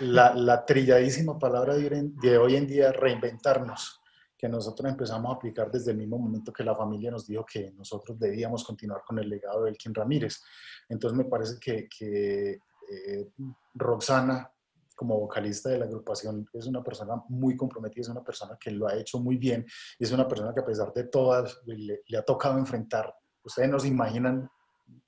[0.00, 4.00] la, la, trilladísima palabra de, de hoy en día, reinventarnos
[4.40, 7.72] que nosotros empezamos a aplicar desde el mismo momento que la familia nos dijo que
[7.72, 10.42] nosotros debíamos continuar con el legado de Elkin Ramírez.
[10.90, 13.28] Entonces me parece que, que eh,
[13.74, 14.52] Roxana,
[14.94, 18.86] como vocalista de la agrupación, es una persona muy comprometida, es una persona que lo
[18.86, 19.64] ha hecho muy bien
[19.98, 23.70] y es una persona que a pesar de todas le, le ha tocado enfrentar, ustedes
[23.70, 24.50] no se imaginan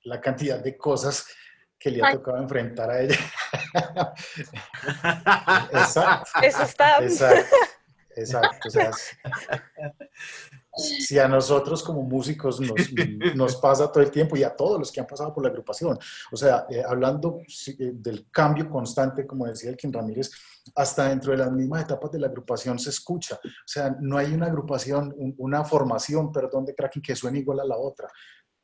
[0.05, 1.27] la cantidad de cosas
[1.77, 3.19] que le ha tocado enfrentar a ella.
[5.73, 6.31] Exacto.
[6.41, 7.03] Eso está.
[7.03, 7.55] Exacto.
[8.15, 8.67] Exacto.
[8.67, 8.91] O sea,
[10.75, 12.73] si a nosotros como músicos nos,
[13.35, 15.97] nos, pasa todo el tiempo y a todos los que han pasado por la agrupación,
[16.31, 17.41] o sea, eh, hablando
[17.77, 20.31] del cambio constante, como decía el Kim Ramírez,
[20.75, 23.35] hasta dentro de las mismas etapas de la agrupación se escucha.
[23.35, 27.59] O sea, no hay una agrupación, un, una formación, perdón, de cracking que suene igual
[27.59, 28.07] a la otra.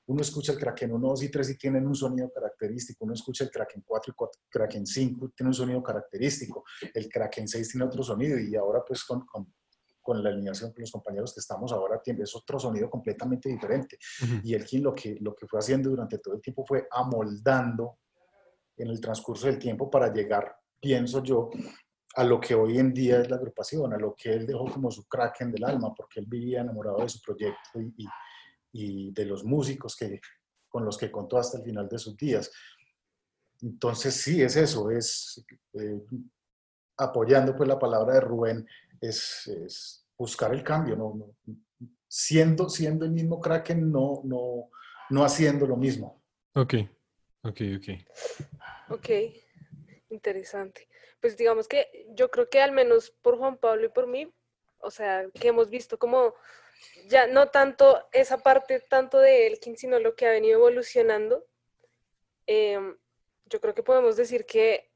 [0.08, 3.44] Uno escucha el Kraken 1, 2 y 3 y tienen un sonido característico, uno escucha
[3.44, 6.64] el Kraken 4 y 4, Kraken 5 tiene un sonido característico,
[6.96, 9.54] el Kraken 6 tiene otro sonido y ahora pues con, con,
[10.10, 13.98] con la alineación con los compañeros que estamos ahora tiene, es otro sonido completamente diferente.
[14.22, 14.42] Uh -huh.
[14.44, 18.00] Y el King lo que, lo que fue haciendo durante todo el tiempo fue amoldando
[18.78, 21.50] en el transcurso del tiempo para llegar, pienso yo,
[22.16, 24.90] a lo que hoy en día es la agrupación, a lo que él dejó como
[24.90, 28.08] su Kraken del alma, porque él vivía enamorado de su proyecto y, y
[28.72, 30.20] y de los músicos que,
[30.68, 32.52] con los que contó hasta el final de sus días.
[33.62, 35.44] entonces sí, es eso, es
[35.74, 36.02] eh,
[36.98, 38.68] apoyando pues la palabra de Rubén,
[39.02, 41.36] es, buscar el cambio, ¿no?
[42.08, 44.70] siendo, siendo el mismo Kraken, no, no,
[45.10, 46.22] no haciendo lo mismo.
[46.56, 46.74] Ok,
[47.44, 48.92] ok, ok.
[48.92, 49.10] Ok,
[50.10, 50.88] interesante.
[51.22, 54.34] Pues digamos que yo creo que al menos por Juan Pablo y por mí,
[54.80, 56.34] o sea, que hemos visto como
[57.08, 61.46] ya no tanto esa parte tanto de Elkin, sino lo que ha venido evolucionando.
[62.48, 62.98] Em,
[63.46, 64.89] yo creo que podemos decir que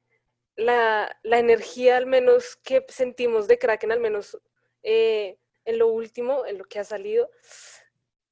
[0.56, 4.38] la, energía al menos que sentimos de Kraken, al menos
[4.84, 7.30] eh, en lo último, en lo que ha salido,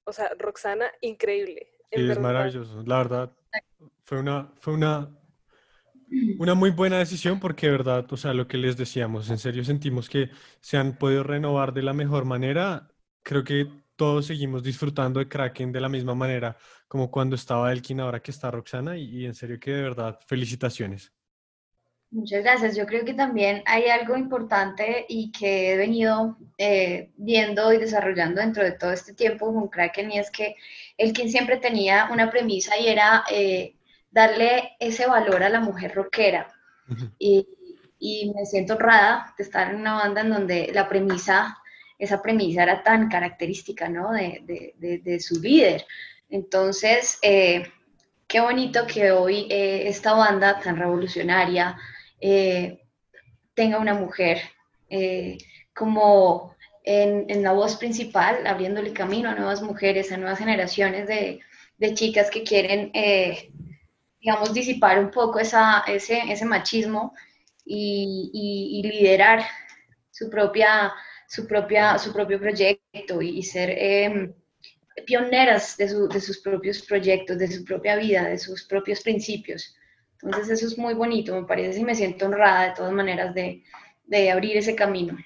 [0.04, 1.74] o sea, Roxana, increíble.
[1.90, 3.32] es maravilloso, la verdad.
[4.04, 5.10] Fue una, fue una,
[6.40, 9.64] una muy buena decisión porque, de verdad, o sea, lo que les decíamos, en serio
[9.64, 10.30] sentimos que
[10.60, 12.90] se han podido renovar de la mejor manera.
[13.24, 16.58] Creo que todos seguimos disfrutando de Kraken de la misma manera
[16.88, 21.14] como cuando estaba Elkin, ahora que está Roxana, y, en serio que de verdad, felicitaciones.
[22.12, 22.76] Muchas gracias.
[22.76, 28.42] Yo creo que también hay algo importante y que he venido eh, viendo y desarrollando
[28.42, 30.58] dentro de todo este tiempo con Kraken y es que
[30.98, 33.76] Elkin siempre tenía una premisa y era eh,
[34.12, 36.54] darle ese valor a la mujer rockera.
[37.18, 37.48] y,
[37.98, 41.58] y, me siento honrada de estar en una banda en donde la premisa,
[41.98, 44.12] esa premisa era tan característica, ¿no?
[44.12, 45.86] De, de, de, su líder.
[46.30, 47.72] Entonces, eh,
[48.28, 51.78] qué bonito que hoy eh, esta banda tan revolucionaria
[52.22, 52.82] eh,
[53.54, 54.40] tenga una mujer
[55.74, 61.40] como en, en, la voz principal, abriéndole camino a nuevas mujeres, a nuevas generaciones de,
[61.78, 62.92] de chicas que quieren
[64.22, 67.14] digamos, disipar un poco esa, ese, ese machismo
[67.66, 69.44] y, y, liderar
[70.12, 70.94] su, propia,
[71.28, 74.34] su, propia, su propio proyecto y, ser em,
[75.06, 79.76] pioneras de, su, de, sus propios proyectos, de su propia vida, de sus propios principios.
[80.24, 83.64] Entonces eso es muy bonito, me parece, y me siento honrada de todas maneras de,
[84.06, 85.18] de abrir ese camino.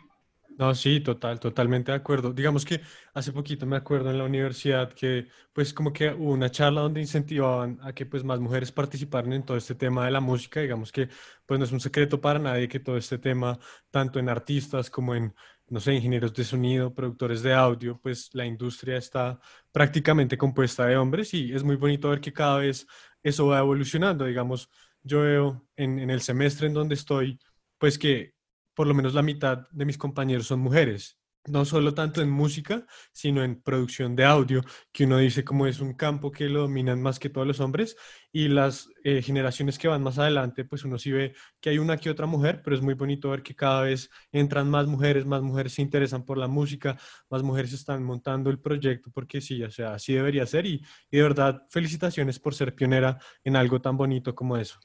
[0.58, 2.32] No, sí, total, totalmente de acuerdo.
[2.32, 2.80] Digamos que
[3.14, 7.02] hace poquito me acuerdo en la universidad que pues como que hubo una charla donde
[7.02, 10.62] incentivaban a que pues más mujeres participaran en todo este tema de la música.
[10.62, 11.10] Digamos que
[11.46, 13.60] pues no es un secreto para nadie que todo este tema,
[13.92, 15.36] tanto en artistas como en,
[15.68, 19.38] no sé, ingenieros de sonido, productores de audio, pues la industria está
[19.74, 22.88] prácticamente compuesta de hombres y es muy bonito ver que cada vez
[23.24, 24.24] eso va evolucionando.
[24.24, 24.70] Digamos,
[25.06, 27.40] yo veo en, en el semestre en donde estoy,
[27.78, 28.34] pues que
[28.74, 32.86] por lo menos la mitad de mis compañeros son mujeres, no solo tanto en música,
[33.14, 37.02] sino en producción de audio, que uno dice como es un campo que lo dominan
[37.02, 37.96] más que todos los hombres,
[38.32, 41.98] y las eh, generaciones que van más adelante, pues uno sí ve que hay una
[41.98, 45.42] que otra mujer, pero es muy bonito ver que cada vez entran más mujeres, más
[45.42, 46.98] mujeres se interesan por la música,
[47.30, 51.18] más mujeres están montando el proyecto, porque sí, o sea, así debería ser, y, y
[51.18, 54.80] de verdad, felicitaciones por ser pionera en algo tan bonito como eso.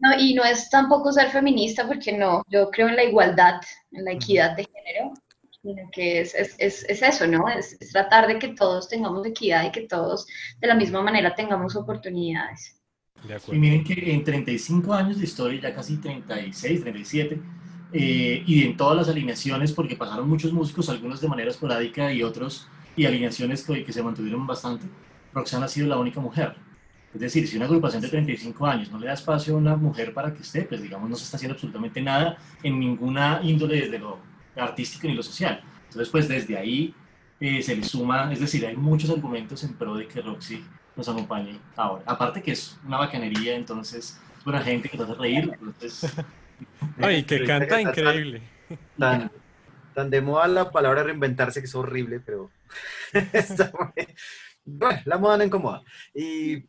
[0.00, 3.60] No, y no es tampoco ser feminista, porque no, yo creo en la igualdad,
[3.92, 5.12] en la equidad de género,
[5.92, 6.56] que es, es,
[6.88, 7.46] es, eso, ¿no?
[7.48, 10.26] Es, tratar de que todos tengamos equidad y que todos
[10.58, 12.80] de la misma manera tengamos oportunidades.
[13.52, 17.40] y miren que en 35 años de historia, ya casi 36, 37,
[17.92, 22.22] eh, y en todas las alineaciones, porque pasaron muchos músicos, algunos de manera esporádica y
[22.22, 24.86] otros, y alineaciones que, que se mantuvieron bastante,
[25.34, 26.56] Roxana ha sido la única mujer.
[27.12, 30.14] Es decir, si una agrupación de 35 años no le da espacio a una mujer
[30.14, 33.98] para que esté, pues digamos no se está haciendo absolutamente nada en ninguna índole desde
[33.98, 34.18] lo
[34.56, 35.60] artístico ni lo social.
[35.86, 36.94] Entonces, pues desde ahí
[37.40, 41.08] eh, se le suma, es decir, hay muchos argumentos en pro de que Roxy nos
[41.08, 42.04] acompañe ahora.
[42.06, 45.50] Aparte que es una bacanería, entonces es buena gente que nos hace reír.
[45.52, 46.14] Entonces...
[46.98, 48.42] Ay, que canta increíble.
[48.98, 49.32] Tan,
[49.94, 52.50] tan de moda la palabra reinventarse que es horrible, pero
[54.64, 55.82] bueno, la moda no incomoda.
[56.14, 56.64] Y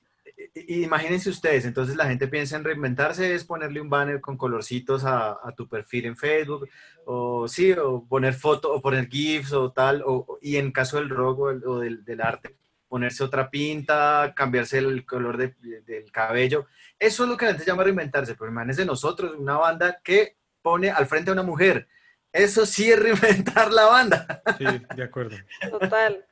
[0.67, 5.39] imagínense ustedes, entonces la gente piensa en reinventarse, es ponerle un banner con colorcitos a,
[5.56, 6.69] tu perfil en Facebook,
[7.06, 11.10] o sí, o poner foto, o poner GIFs o tal, o, y en caso del
[11.10, 12.56] rock o, del, arte,
[12.88, 16.67] ponerse otra pinta, cambiarse el color del cabello.
[16.99, 20.91] Eso es lo que la gente llama reinventarse, pero imagínense nosotros, una banda que pone
[20.91, 21.88] al frente a una mujer.
[22.32, 24.41] Eso sí es reinventar la banda.
[24.58, 25.36] Sí, de acuerdo.
[25.69, 26.25] Total.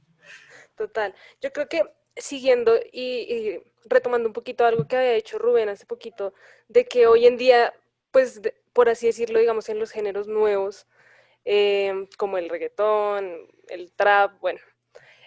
[0.77, 1.15] Total.
[1.43, 1.83] Yo creo que
[2.19, 6.35] siguiendo y, retomando un poquito algo que había hecho Rubén hace poquito,
[6.69, 7.73] de que hoy en día,
[8.11, 8.41] pues,
[8.73, 10.87] por así decirlo, digamos, en los géneros nuevos,
[11.45, 14.61] eh, como el reggaetón, el trap, bueno,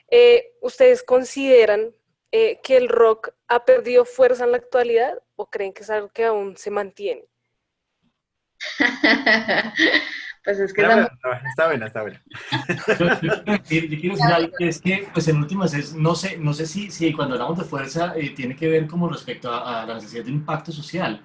[0.10, 1.96] eh, ¿ustedes consideran
[2.32, 6.10] eh, que el rock ha perdido fuerza en la actualidad o creen que es algo
[6.10, 7.26] que aún se mantiene?
[10.44, 11.12] Pues es que Está
[11.48, 12.22] está buena, está buena.
[13.00, 15.94] Yo, yo quiero decir, yo quiero decir algo, que es que, pues en últimas, es,
[15.94, 19.08] no sé, no sé si, si cuando hablamos de fuerza eh, tiene que ver como
[19.08, 21.22] respecto a, a la necesidad de un impacto social.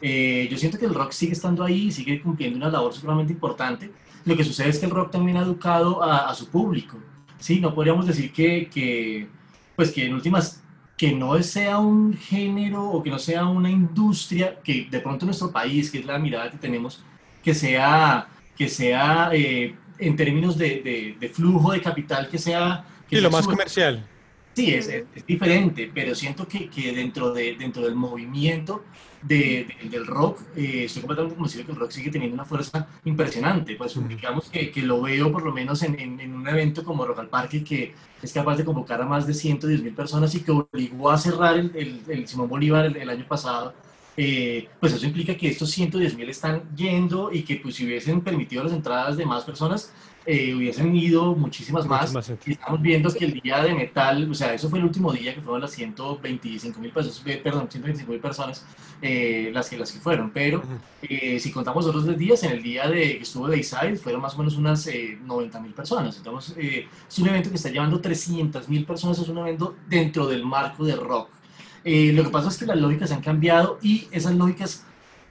[0.00, 3.90] Eh, yo siento que el rock sigue estando ahí, sigue cumpliendo una labor supremamente importante.
[4.24, 6.98] Lo que sucede es que el rock también ha educado a, a su público.
[7.38, 9.28] Sí, no podríamos decir que, que,
[9.76, 10.62] pues que en últimas,
[10.96, 15.50] que no sea un género o que no sea una industria, que de pronto nuestro
[15.50, 17.02] país, que es la mirada que tenemos,
[17.42, 22.84] que sea, que sea eh, en términos de, de- de flujo de capital, que sea...
[23.08, 24.04] Que Sí, sea lo más comercial.
[24.54, 28.84] Sí, es, es- es diferente, pero siento que, que dentro, de, dentro del movimiento
[29.22, 32.88] de- de- del rock, eh, estoy completamente convencido que el rock sigue teniendo una fuerza
[33.04, 33.76] impresionante.
[33.76, 37.04] Pues digamos que, que lo veo por lo menos en, en- en un evento como
[37.06, 40.40] Rock al Parque, que es capaz de convocar a más de 110 mil personas y
[40.40, 43.74] que obligó a cerrar el, el- el Simón Bolívar el, el año pasado.
[44.20, 48.20] Eh, pues eso implica que estos 110 mil están yendo y que pues si hubiesen
[48.20, 49.92] permitido las entradas de más personas,
[50.26, 52.12] eh, hubiesen ido muchísimas más.
[52.44, 55.34] Y estamos viendo que el día de metal, o sea, eso fue el último día
[55.34, 58.66] que fueron las 125 mil pesos, eh, perdón, 125 mil personas
[59.00, 60.62] eh, las, que, las que fueron, pero
[61.02, 64.38] eh, si contamos otros días, en el día de que estuvo Dayside fueron más o
[64.38, 66.16] menos unas eh, 90 mil personas.
[66.16, 70.26] Entonces, eh, es un evento que está llevando 300 mil personas, es un evento dentro
[70.26, 71.30] del marco de rock.
[71.90, 74.84] Eh, lo que pasa es que las lógicas han cambiado y esas lógicas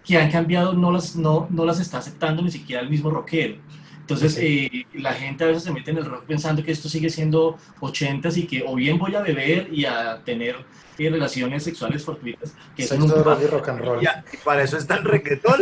[0.03, 3.57] que han cambiado no las, no, no las está aceptando ni siquiera el mismo rockero.
[3.99, 7.09] Entonces, eh, la gente a veces se mete en el rock pensando que esto sigue
[7.09, 10.55] siendo 80s y que o bien voy a beber y a tener
[10.97, 14.01] eh, relaciones sexuales fortuitas, que eso nunca y rock and roll.
[14.01, 15.61] Ya, y para eso está el reggaetón.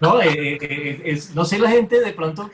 [0.00, 2.50] No, eh, eh, eh, es- no sé, la gente de pronto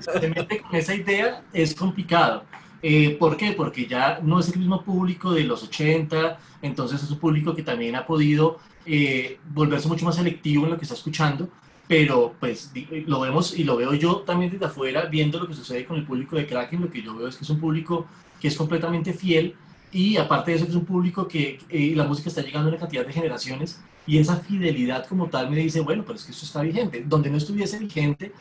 [0.00, 2.44] se mete con esa idea, es complicado.
[2.80, 3.52] Eh, ¿Por qué?
[3.52, 7.62] Porque ya no es el mismo público de los 80, entonces es un público que
[7.64, 11.48] también ha podido eh, volverse mucho más selectivo en lo que está escuchando,
[11.88, 15.54] pero pues di- lo vemos y lo veo yo también desde afuera, viendo lo que
[15.54, 18.06] sucede con el público de Kraken, lo que yo veo es que es un público
[18.38, 19.56] que es completamente fiel
[19.90, 22.78] y aparte de eso es un público que eh, la música está llegando a una
[22.80, 26.44] cantidad de generaciones y esa fidelidad como tal me dice, bueno, pero es que esto
[26.46, 27.04] está vigente.
[27.06, 28.32] Donde no estuviese vigente,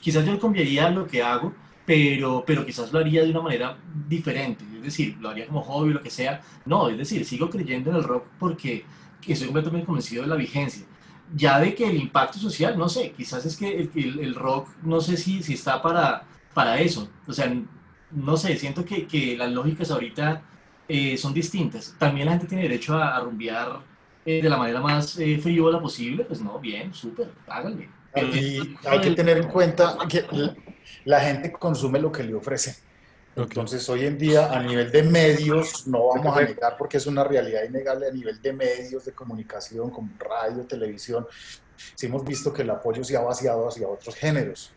[0.00, 1.54] quizás yo cambiaría lo que hago,
[1.86, 4.64] pero, pero quizás lo haría de una manera diferente.
[4.76, 6.42] Es decir, lo haría como hobby o lo que sea.
[6.66, 8.86] No, es decir, sigo creyendo en el rock porque
[9.26, 10.86] estoy completamente convencido de la vigencia.
[11.34, 14.76] Ya de que el impacto social, no sé, quizás es que el, el- el rock,
[14.82, 17.10] no sé si, si está para, para eso.
[17.26, 17.52] O sea,
[18.10, 20.42] no sé, siento que, que las lógicas ahorita
[20.88, 21.96] eh, son distintas.
[21.98, 23.84] También la gente tiene derecho a, a rumbear
[24.24, 26.24] eh, de la manera más eh, frívola posible.
[26.24, 27.94] Pues no, bien, súper, háganle.
[28.12, 30.24] Pero Y hay que tener en cuenta que
[31.04, 32.76] la- gente consume lo que le ofrece.
[33.36, 37.22] Entonces, hoy en día, a nivel de medios, no vamos a negar porque es una
[37.22, 41.26] realidad innegable a nivel de medios de comunicación, como radio, televisión,
[41.94, 44.72] sí hemos visto que el apoyo se ha vaciado hacia otros géneros.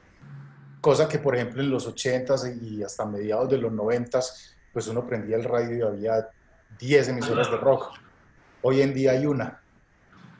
[0.81, 5.05] Cosa que, por ejemplo, en los 80s y hasta mediados de los 90s, pues uno
[5.05, 6.29] prendía el radio y había
[6.79, 7.93] 10 emisoras de rock.
[8.61, 9.61] Hoy en día hay una.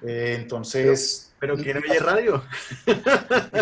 [0.02, 1.34] Eh, entonces...
[1.40, 2.44] Pero ¿quién oye radio?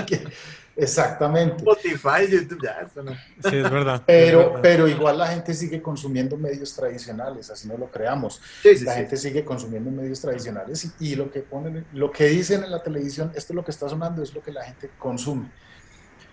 [0.78, 1.58] Exactamente.
[1.58, 3.12] Spotify, YouTube, ya, eso no.
[3.14, 3.96] Sí, es verdad.
[3.96, 4.60] es Pero, verdad.
[4.62, 8.42] pero igual la gente sigue consumiendo medios tradicionales, así no lo creamos.
[8.62, 9.00] Sí, sí, La sí.
[9.00, 12.84] gente sigue consumiendo medios tradicionales y, y lo que ponen, lo que dicen en la
[12.84, 15.50] televisión, esto es lo que está sonando, es lo que la gente consume.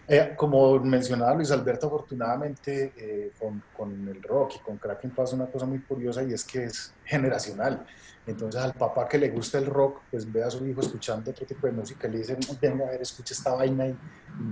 [0.07, 5.35] Eh, como mencionaba Luis Alberto, afortunadamente eh, con, con el rock y con Kraken pasa
[5.35, 7.87] una cosa muy curiosa y es que es generacional.
[8.27, 11.45] Entonces al papá que le gusta el rock, pues ve a su hijo escuchando otro
[11.45, 13.95] tipo de música y le dice, venga a ver, escucha esta vaina y,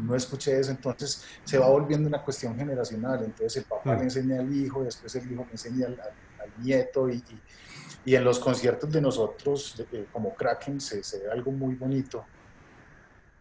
[0.07, 0.71] no escuche eso.
[0.73, 3.25] Entonces se va volviendo una cuestión generacional.
[3.25, 3.99] Entonces el papá Mm.
[3.99, 7.43] le enseña al hijo, después el hijo le enseña al, al- al nieto y, y-
[8.05, 12.25] y en los conciertos de nosotros, de- como Kraken, se, se ve algo muy bonito.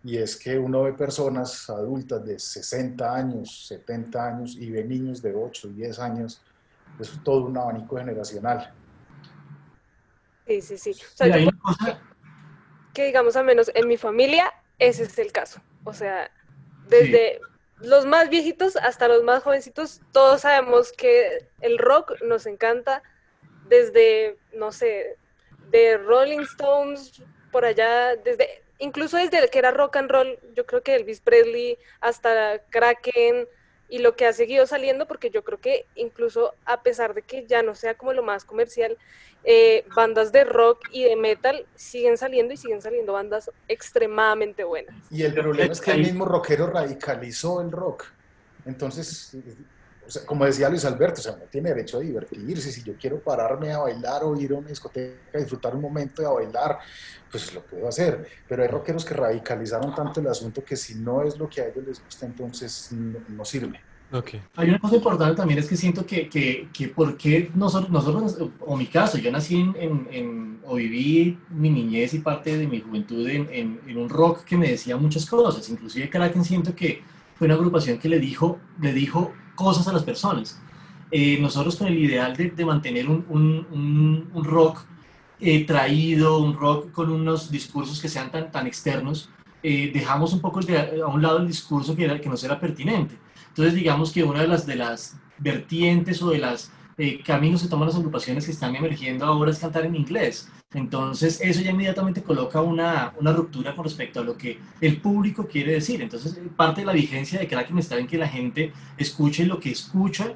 [0.04, 5.22] Y es que uno ve personas adultas de 60 años, 70 años y ve niños
[5.22, 6.41] de 8, 10 años.
[7.00, 8.74] Es todo un abanico generacional.
[10.60, 11.02] Sí, sí, sí.
[11.02, 11.50] O sea, yo
[12.94, 15.62] que digamos al menos en mi familia ese es el caso.
[15.86, 16.30] O sea,
[16.88, 17.40] desde
[17.80, 23.02] los más viejitos hasta los más jovencitos, todos sabemos que el rock nos encanta
[23.67, 25.17] desde, no sé,
[25.69, 30.65] de Rolling Stones por allá, desde incluso desde el que era rock and roll, yo
[30.65, 33.48] creo que Elvis Presley hasta Kraken
[33.92, 37.46] y lo que ha seguido saliendo, porque yo creo que incluso a pesar de que
[37.46, 38.98] ya no sea como lo más comercial,
[39.44, 44.96] eh, bandas de rock y de metal siguen saliendo y siguen saliendo bandas extremadamente buenas.
[45.12, 48.06] Y el problema es que el mismo rockero radicalizó el rock.
[48.65, 49.35] Entonces,
[50.25, 52.71] como decía Luis Alberto, o sea, uno tiene derecho a divertirse.
[52.71, 56.27] Si yo quiero pararme a bailar o ir a una discoteca, disfrutar un momento de
[56.27, 56.79] bailar,
[57.29, 58.27] pues lo puedo hacer.
[58.47, 61.67] Pero hay rockeros que radicalizaron tanto el asunto que si no es lo que a
[61.67, 63.79] ellos les gusta, entonces no, sirve.
[64.12, 64.41] Okay.
[64.58, 68.75] Hay una cosa importante también es que siento que, que, que porque nosotros, nosotros, o
[68.75, 73.25] mi caso, yo nací en, en, o viví mi niñez y parte de mi juventud
[73.29, 77.02] en, en, un rock que me decía muchas cosas, inclusive Kraken siento que
[77.35, 80.60] fue una agrupación que le dijo, le dijo cosas a las personas.
[81.12, 84.85] Eh, nosotros con el ideal de, de mantener un, un, un rock
[85.39, 89.29] eh, traído, un rock con unos discursos que sean tan, tan externos,
[89.63, 93.17] eh, dejamos un poco a un lado el discurso que, era, que nos era pertinente.
[93.49, 97.67] Entonces, digamos que una de las, de las vertientes o de los eh, caminos que
[97.67, 100.49] toman las agrupaciones que están emergiendo ahora es cantar en inglés.
[100.74, 105.46] Entonces, eso ya inmediatamente coloca una, una, ruptura con respecto a lo que el público
[105.46, 106.02] quiere decir.
[106.02, 109.72] Entonces, parte de la vigencia de Kraken está en que la gente escuche lo que
[109.72, 110.34] escucha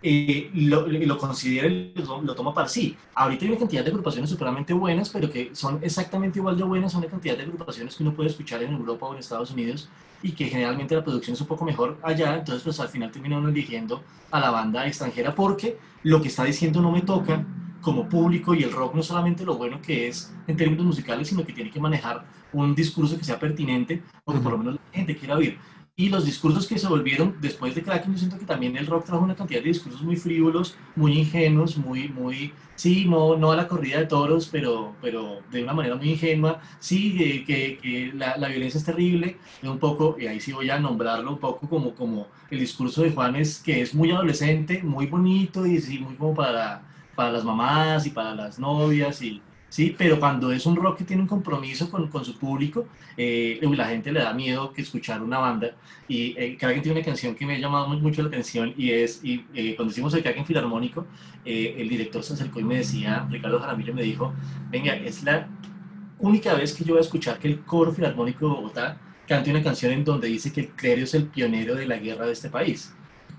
[0.00, 2.96] eh, lo, lo considera y lo, toma para sí.
[3.14, 6.92] Ahorita hay una cantidad de agrupaciones superamente buenas, pero que son exactamente igual de buenas
[6.92, 9.88] son una cantidad de agrupaciones que uno puede escuchar en Europa o en Estados Unidos
[10.22, 13.38] y que generalmente la producción es un poco mejor allá, entonces pues al final termina
[13.38, 17.44] uno eligiendo a la banda extranjera porque lo que está diciendo no me toca
[17.80, 21.44] como público y el rock no solamente lo bueno que es en términos musicales, sino
[21.44, 24.80] que tiene que manejar un discurso que sea pertinente o que por lo menos la
[24.92, 25.58] gente quiera oír.
[26.00, 29.06] Y los discursos que se volvieron después de Kraken, yo siento que también el rock
[29.06, 33.56] trajo una cantidad de discursos muy frívolos, muy ingenuos, muy, muy, sí, no, no a
[33.56, 38.36] la corrida de toros, pero, pero de una manera muy ingenua, sí, que, que la,
[38.36, 41.92] la, violencia es terrible, un poco, y ahí sí voy a nombrarlo un poco como,
[41.96, 46.32] como el discurso de Juanes, que es muy adolescente, muy bonito y sí, muy como
[46.32, 46.80] para,
[47.18, 49.92] para las mamás y para las novias y, ¿sí?
[49.98, 53.86] Pero cuando es un rock que tiene un compromiso con, con su público, eh, la
[53.88, 55.74] gente le da miedo que escuchar una banda.
[56.06, 59.18] Y eh, Kraken tiene una canción que me ha llamado mucho la atención y es,
[59.24, 61.06] y, eh, cuando hicimos el Kraken Filarmónico,
[61.44, 64.32] eh, el director se acercó y me decía, Ricardo Jaramillo me dijo,
[64.70, 65.48] venga, es la
[66.20, 69.64] única vez que yo voy a escuchar que el coro filarmónico de Bogotá cante una
[69.64, 72.48] canción en donde dice que el clero es el pionero de la guerra de este
[72.48, 72.94] país.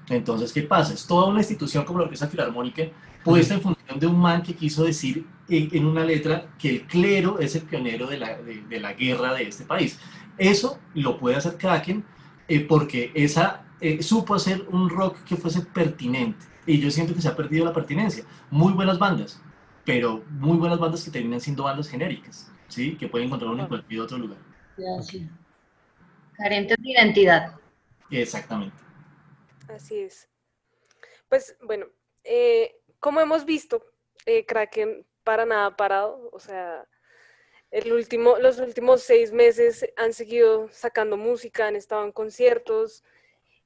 [0.09, 0.93] Entonces, ¿qué pasa?
[0.93, 2.83] Es toda una institución como la Orquesta Filarmónica
[3.23, 7.39] puesta en función de un man que quiso decir en, una letra que el clero
[7.39, 9.99] es el pionero de la, de, la, guerra de este país.
[10.37, 12.03] Eso lo puede hacer Kraken
[12.47, 16.45] eh, porque esa eh, supo hacer un rock que fuese pertinente.
[16.65, 18.23] Y yo siento que se ha perdido la pertinencia.
[18.51, 19.41] Muy buenas bandas,
[19.85, 22.95] pero muy buenas bandas que terminan siendo bandas genéricas, ¿sí?
[22.95, 24.37] Que pueden encontrar en cualquier otro lugar.
[26.33, 27.53] Carentes de identidad.
[28.11, 28.88] Exactamente.
[29.69, 30.29] Así es.
[31.27, 31.87] Pues bueno,
[32.23, 33.85] eh, como hemos visto,
[34.25, 36.87] eh, Kraken para nada parado, o sea,
[37.71, 43.03] el último, los últimos seis meses han seguido sacando música, han estado en conciertos,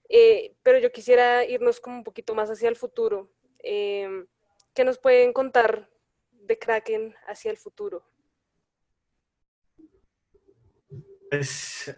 [0.10, 3.30] eh, pero yo quisiera irnos como un poquito más hacia el futuro.
[3.60, 4.26] Eh,
[4.74, 5.90] ¿Qué nos pueden contar
[6.32, 8.06] de Kraken hacia el futuro?
[11.30, 11.96] Pues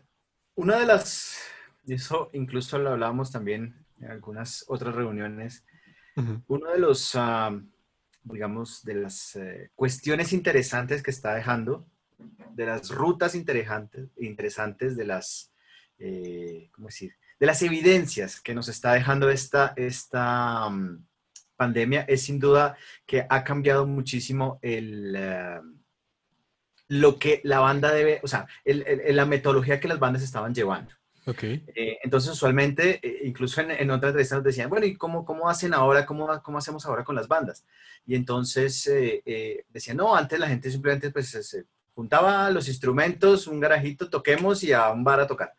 [0.54, 1.42] una de las,
[1.88, 5.64] eso incluso lo hablábamos también en algunas otras reuniones,
[6.48, 7.60] uno de los, ah,
[8.24, 11.86] digamos, de las eh, cuestiones interesantes que está dejando,
[12.54, 15.52] de las rutas interesantes, interesantes de las,
[16.00, 17.16] eh, ¿cómo decir?
[17.40, 21.06] De las evidencias que nos está dejando esta, esta mm,
[21.58, 25.60] pandemia es sin duda que ha cambiado muchísimo el, eh,
[26.88, 30.94] lo que la banda debe, o sea, la metodología que las bandas estaban llevando.
[31.28, 31.66] Okay.
[31.76, 35.50] Eh, entonces, usualmente, eh, incluso en, en otras entrevistas nos decían, bueno, ¿y cómo, cómo
[35.50, 36.06] hacen ahora?
[36.06, 37.66] Cómo, ¿Cómo hacemos ahora con las bandas?
[38.06, 41.66] Y entonces eh, decían, no, antes la gente simplemente pues, se
[41.96, 45.54] juntaba los instrumentos, un garajito, toquemos y a un bar a tocar,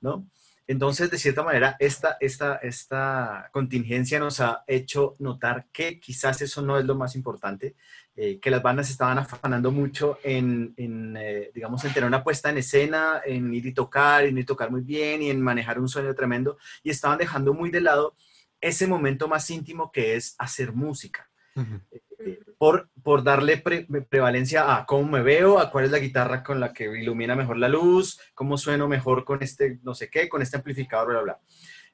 [0.00, 0.28] ¿no?
[0.68, 6.60] Entonces, de cierta manera, esta, esta, esta contingencia nos ha hecho notar que quizás eso
[6.60, 7.74] no es lo más importante,
[8.20, 12.50] eh, que las bandas estaban afanando mucho en, en eh, digamos, en tener una puesta
[12.50, 15.78] en escena, en ir y tocar, en ir y tocar muy bien y en manejar
[15.78, 18.16] un sueño tremendo, y estaban dejando muy de lado
[18.60, 21.30] ese momento más íntimo que es hacer música.
[22.18, 23.58] Eh, por, por darle
[24.10, 27.56] prevalencia a cómo me veo, a cuál es la guitarra con la que ilumina mejor
[27.56, 31.40] la luz, cómo sueno mejor con este no sé qué, con este amplificador, bla, bla.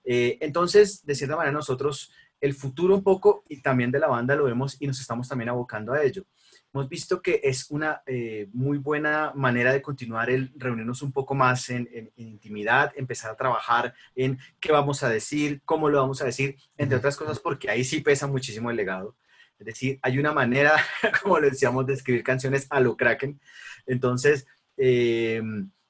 [0.04, 2.12] Eh, entonces, de cierta manera, nosotros
[2.44, 5.48] el futuro un poco y también de la banda lo vemos y nos estamos también
[5.48, 6.26] abocando a ello.
[6.74, 11.34] Hemos visto que es una eh, muy buena manera de continuar el reunirnos un poco
[11.34, 16.20] más en, en, intimidad, empezar a trabajar en qué vamos a decir, cómo lo vamos
[16.20, 19.16] a decir, entre otras cosas, porque ahí sí pesa muchísimo el legado.
[19.58, 20.76] Es decir, hay una manera,
[21.22, 23.40] como le decíamos, de escribir canciones a lo Kraken.
[23.86, 25.40] Entonces, eh,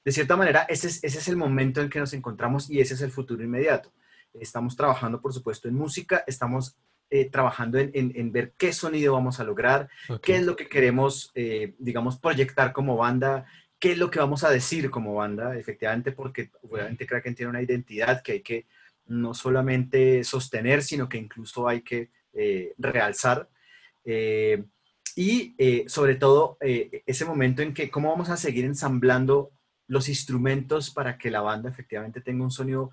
[0.05, 2.93] de cierta manera, ese es, ese es el momento en que nos encontramos y ese
[2.93, 3.91] es el futuro inmediato.
[4.39, 6.77] Estamos trabajando, por supuesto, en música, estamos
[7.09, 9.87] eh, trabajando en, en, ver qué sonido vamos a lograr,
[10.23, 13.45] qué es lo que queremos, eh, digamos, proyectar como banda,
[13.79, 17.61] qué es lo que vamos a decir como banda, efectivamente, porque obviamente Kraken tiene una
[17.61, 18.65] identidad que hay que
[19.05, 23.49] no solamente sostener, sino que incluso hay que eh, realzar.
[25.15, 25.55] y
[25.87, 29.51] sobre todo ese momento en que cómo vamos a seguir ensamblando
[29.87, 32.91] los instrumentos para que la banda efectivamente tenga un sonido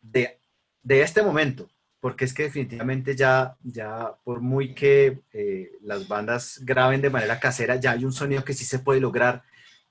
[0.00, 0.41] de,
[0.82, 1.68] de este momento,
[2.00, 7.38] porque es que definitivamente ya, ya por muy que eh, las bandas graben de manera
[7.38, 9.42] casera, ya hay un sonido que sí se puede lograr,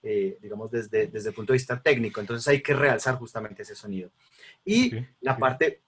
[0.03, 2.19] eh, digamos, desde, desde el punto de vista técnico.
[2.19, 4.11] Entonces hay que realzar justamente ese sonido.
[4.65, 5.81] Y la parte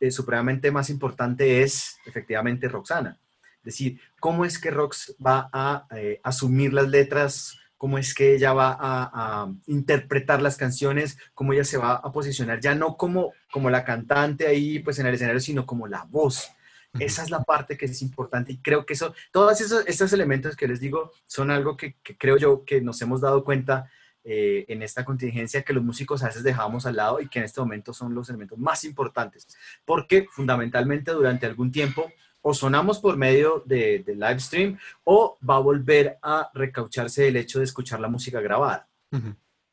[0.00, 3.18] eh, supremamente más importante es efectivamente Roxana.
[3.58, 5.86] Es decir, cómo es que Rox va a
[6.22, 11.78] asumir las letras cómo es que ella va a, interpretar las canciones, cómo ella se
[11.78, 15.64] va a posicionar, ya no como, como la cantante ahí pues en el escenario, sino
[15.64, 16.50] como la voz.
[16.98, 20.56] Esa es la parte que es importante y creo que eso, todos esos, estos elementos
[20.56, 23.88] que les digo son algo que, creo yo que nos hemos dado cuenta
[24.24, 27.44] eh, en esta contingencia que los músicos a veces dejamos al lado y que en
[27.44, 29.46] este momento son los elementos más importantes,
[29.84, 32.10] porque fundamentalmente durante algún tiempo
[32.48, 37.58] o sonamos por medio de, live stream o va a volver a recaucharse el hecho
[37.58, 38.88] de escuchar la música grabada.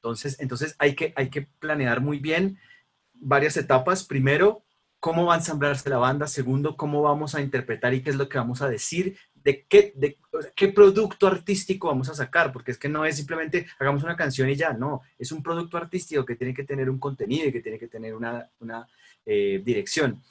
[0.02, 2.60] Entonces, entonces hay, que, hay que planear muy bien
[3.14, 4.04] varias etapas.
[4.04, 4.66] Primero,
[5.00, 6.28] cómo va a ensamblarse la banda.
[6.28, 9.18] Segundo, cómo vamos a interpretar y qué es lo que vamos a decir.
[9.34, 10.18] De qué, de,
[10.54, 14.50] qué producto artístico vamos a sacar, porque es que no es simplemente hagamos una canción
[14.50, 17.62] y ya, no, es un producto artístico que tiene que tener un contenido y que
[17.62, 18.86] tiene que tener una, una
[19.26, 20.22] eh, dirección.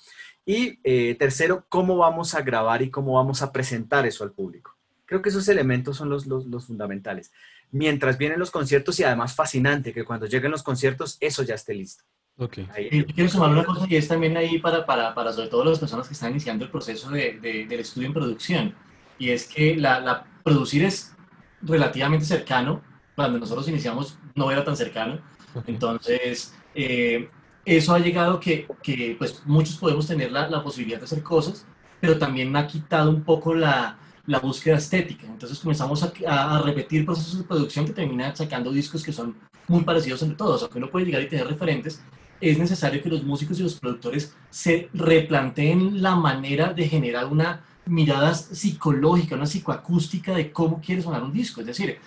[0.47, 4.77] Y eh, tercero, cómo vamos a grabar y cómo vamos a presentar eso al público.
[5.07, 7.33] Creo que esos elementos son los, los, fundamentales.
[7.71, 11.75] Mientras vienen los conciertos y además fascinante que cuando lleguen los conciertos eso ya esté
[11.75, 12.05] listo.
[12.37, 12.67] Okay.
[13.15, 16.09] quiero sumar una cosa y es también ahí para, para, para sobre todo las personas
[16.09, 18.75] que están iniciando el proceso de, del estudio en producción.
[19.19, 21.15] Y es que la, la, producir es
[21.63, 22.83] relativamente cercano.
[23.15, 25.21] Cuando nosotros iniciamos no era tan cercano.
[25.67, 27.29] Entonces, eh,
[27.65, 31.67] eso ha llegado que, que pues muchos podemos tener la, la, posibilidad de hacer cosas,
[32.01, 35.27] pero también ha quitado un poco la, la búsqueda estética.
[35.27, 39.37] Entonces comenzamos a, a, repetir procesos de producción que terminan sacando discos que son
[39.69, 40.63] muy parecidos entre todos.
[40.63, 42.03] Aunque uno puede llegar y tener referentes,
[42.41, 47.65] es necesario que los músicos y los productores se replanteen la manera de generar una
[47.87, 51.61] mirada psicológica, una psicoacústica de cómo quiere sonar un disco.
[51.61, 51.99] Es decir,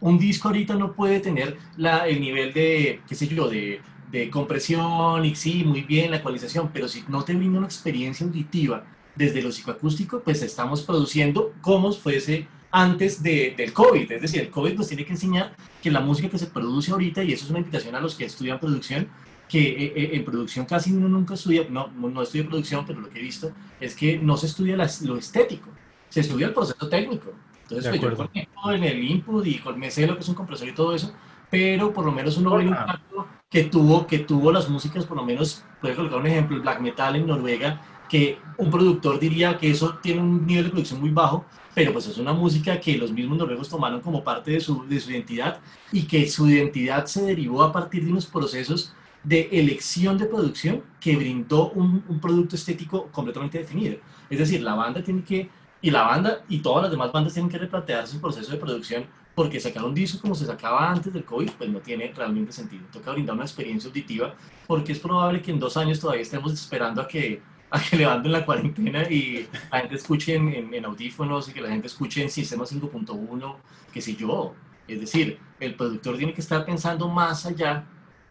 [0.00, 3.80] un disco ahorita no puede tener la, el nivel de, qué sé yo, de
[4.12, 8.26] de compresión y sí, muy bien la ecualización, pero si no te brinda una experiencia
[8.26, 8.84] auditiva
[9.16, 14.12] desde lo psicoacústico, pues estamos produciendo como fuese antes de, del COVID.
[14.12, 17.24] Es decir, el COVID nos tiene que enseñar que la música que se produce ahorita,
[17.24, 19.08] y eso es una invitación a los que estudian producción,
[19.48, 23.08] que eh, eh, en producción casi uno nunca estudia, no, no estudio producción, pero lo
[23.08, 25.70] que he visto es que no se estudia lo estético,
[26.10, 27.32] se estudia el proceso técnico.
[27.62, 30.72] Entonces, pues, yo en el input y me sé lo que es un compresor y
[30.72, 31.12] todo eso,
[31.52, 35.18] pero por lo menos uno ve el impacto que tuvo, que tuvo las músicas, por
[35.18, 37.78] lo menos, puede colocar un ejemplo, el black metal en Noruega,
[38.08, 41.44] que un productor diría que eso tiene un nivel de producción muy bajo,
[41.74, 44.98] pero pues es una música que los mismos noruegos tomaron como parte de su, de
[44.98, 45.60] su identidad
[45.92, 50.82] y que su identidad se derivó a partir de unos procesos de elección de producción
[50.98, 53.98] que brindó un, un producto estético completamente definido.
[54.30, 55.50] Es decir, la banda tiene que,
[55.82, 59.04] y la banda y todas las demás bandas tienen que replantear su proceso de producción
[59.34, 62.84] porque sacar un disco como se sacaba antes del COVID, pues no tiene realmente sentido.
[62.92, 64.34] Toca brindar una experiencia auditiva,
[64.66, 68.32] porque es probable que en dos años todavía estemos esperando a que, a que levanten
[68.32, 72.30] la cuarentena y la gente escuche en, en, audífonos y que la gente escuche en
[72.30, 73.56] sistema 5.1,
[73.92, 74.54] que si yo.
[74.86, 77.84] Es decir, el productor tiene que estar pensando más allá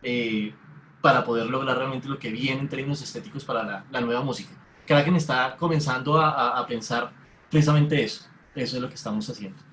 [0.03, 0.53] eh,
[1.01, 4.51] para poder lograr realmente lo que viene en términos estéticos para la, la nueva música.
[4.85, 7.11] Kraken está comenzando a, a, a pensar
[7.49, 8.25] precisamente eso.
[8.53, 9.70] Eso es lo que estamos haciendo.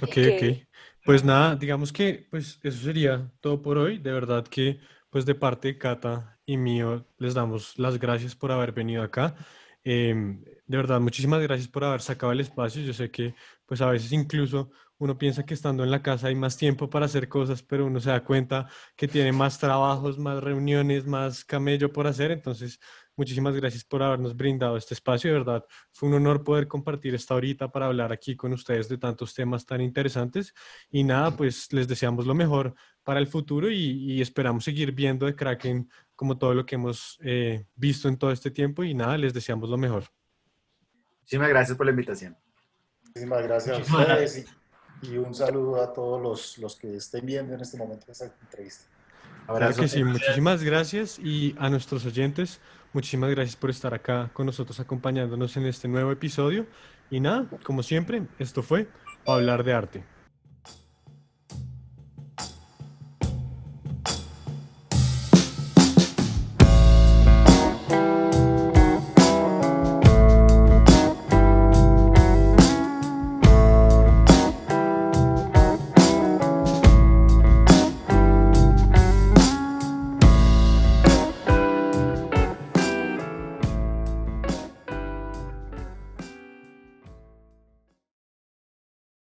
[0.00, 0.42] Ok, ok.
[1.04, 3.98] Pues nada, digamos que pues eso sería todo por hoy.
[3.98, 4.80] De verdad que
[5.10, 9.34] pues de parte de Cata y mío les damos las gracias por haber venido acá.
[9.84, 12.82] Em, de verdad, muchísimas gracias por haber sacado el espacio.
[12.82, 13.34] Yo sé que
[13.64, 17.06] pues a veces incluso uno piensa que estando en la casa hay más tiempo para
[17.06, 21.92] hacer cosas, pero uno se da cuenta que tiene más trabajos, más reuniones, más camello
[21.92, 22.30] por hacer.
[22.32, 22.80] Entonces,
[23.16, 25.32] Muchísimas gracias por habernos brindado este espacio.
[25.32, 28.98] De verdad, fue un honor poder compartir esta horita para hablar aquí con ustedes de
[28.98, 30.52] tantos temas tan interesantes.
[30.90, 35.34] Y nada, pues les deseamos lo mejor para el futuro y, esperamos seguir viendo de
[35.34, 38.84] Kraken como todo lo que hemos eh, visto en todo este tiempo.
[38.84, 40.04] Y nada, les deseamos lo mejor.
[41.20, 42.36] Muchísimas gracias por la invitación.
[43.06, 44.46] Muchísimas gracias a ustedes
[45.02, 48.84] y, un saludo a todos los, los que estén viendo en este momento esta entrevista.
[49.46, 52.60] Claro que sí, muchísimas gracias y a nuestros oyentes,
[52.96, 56.66] muchísimas gracias por estar acá con nosotros acompañándonos en este nuevo episodio.
[57.10, 58.88] Y nada, como siempre, esto fue
[59.26, 60.15] hablar de arte.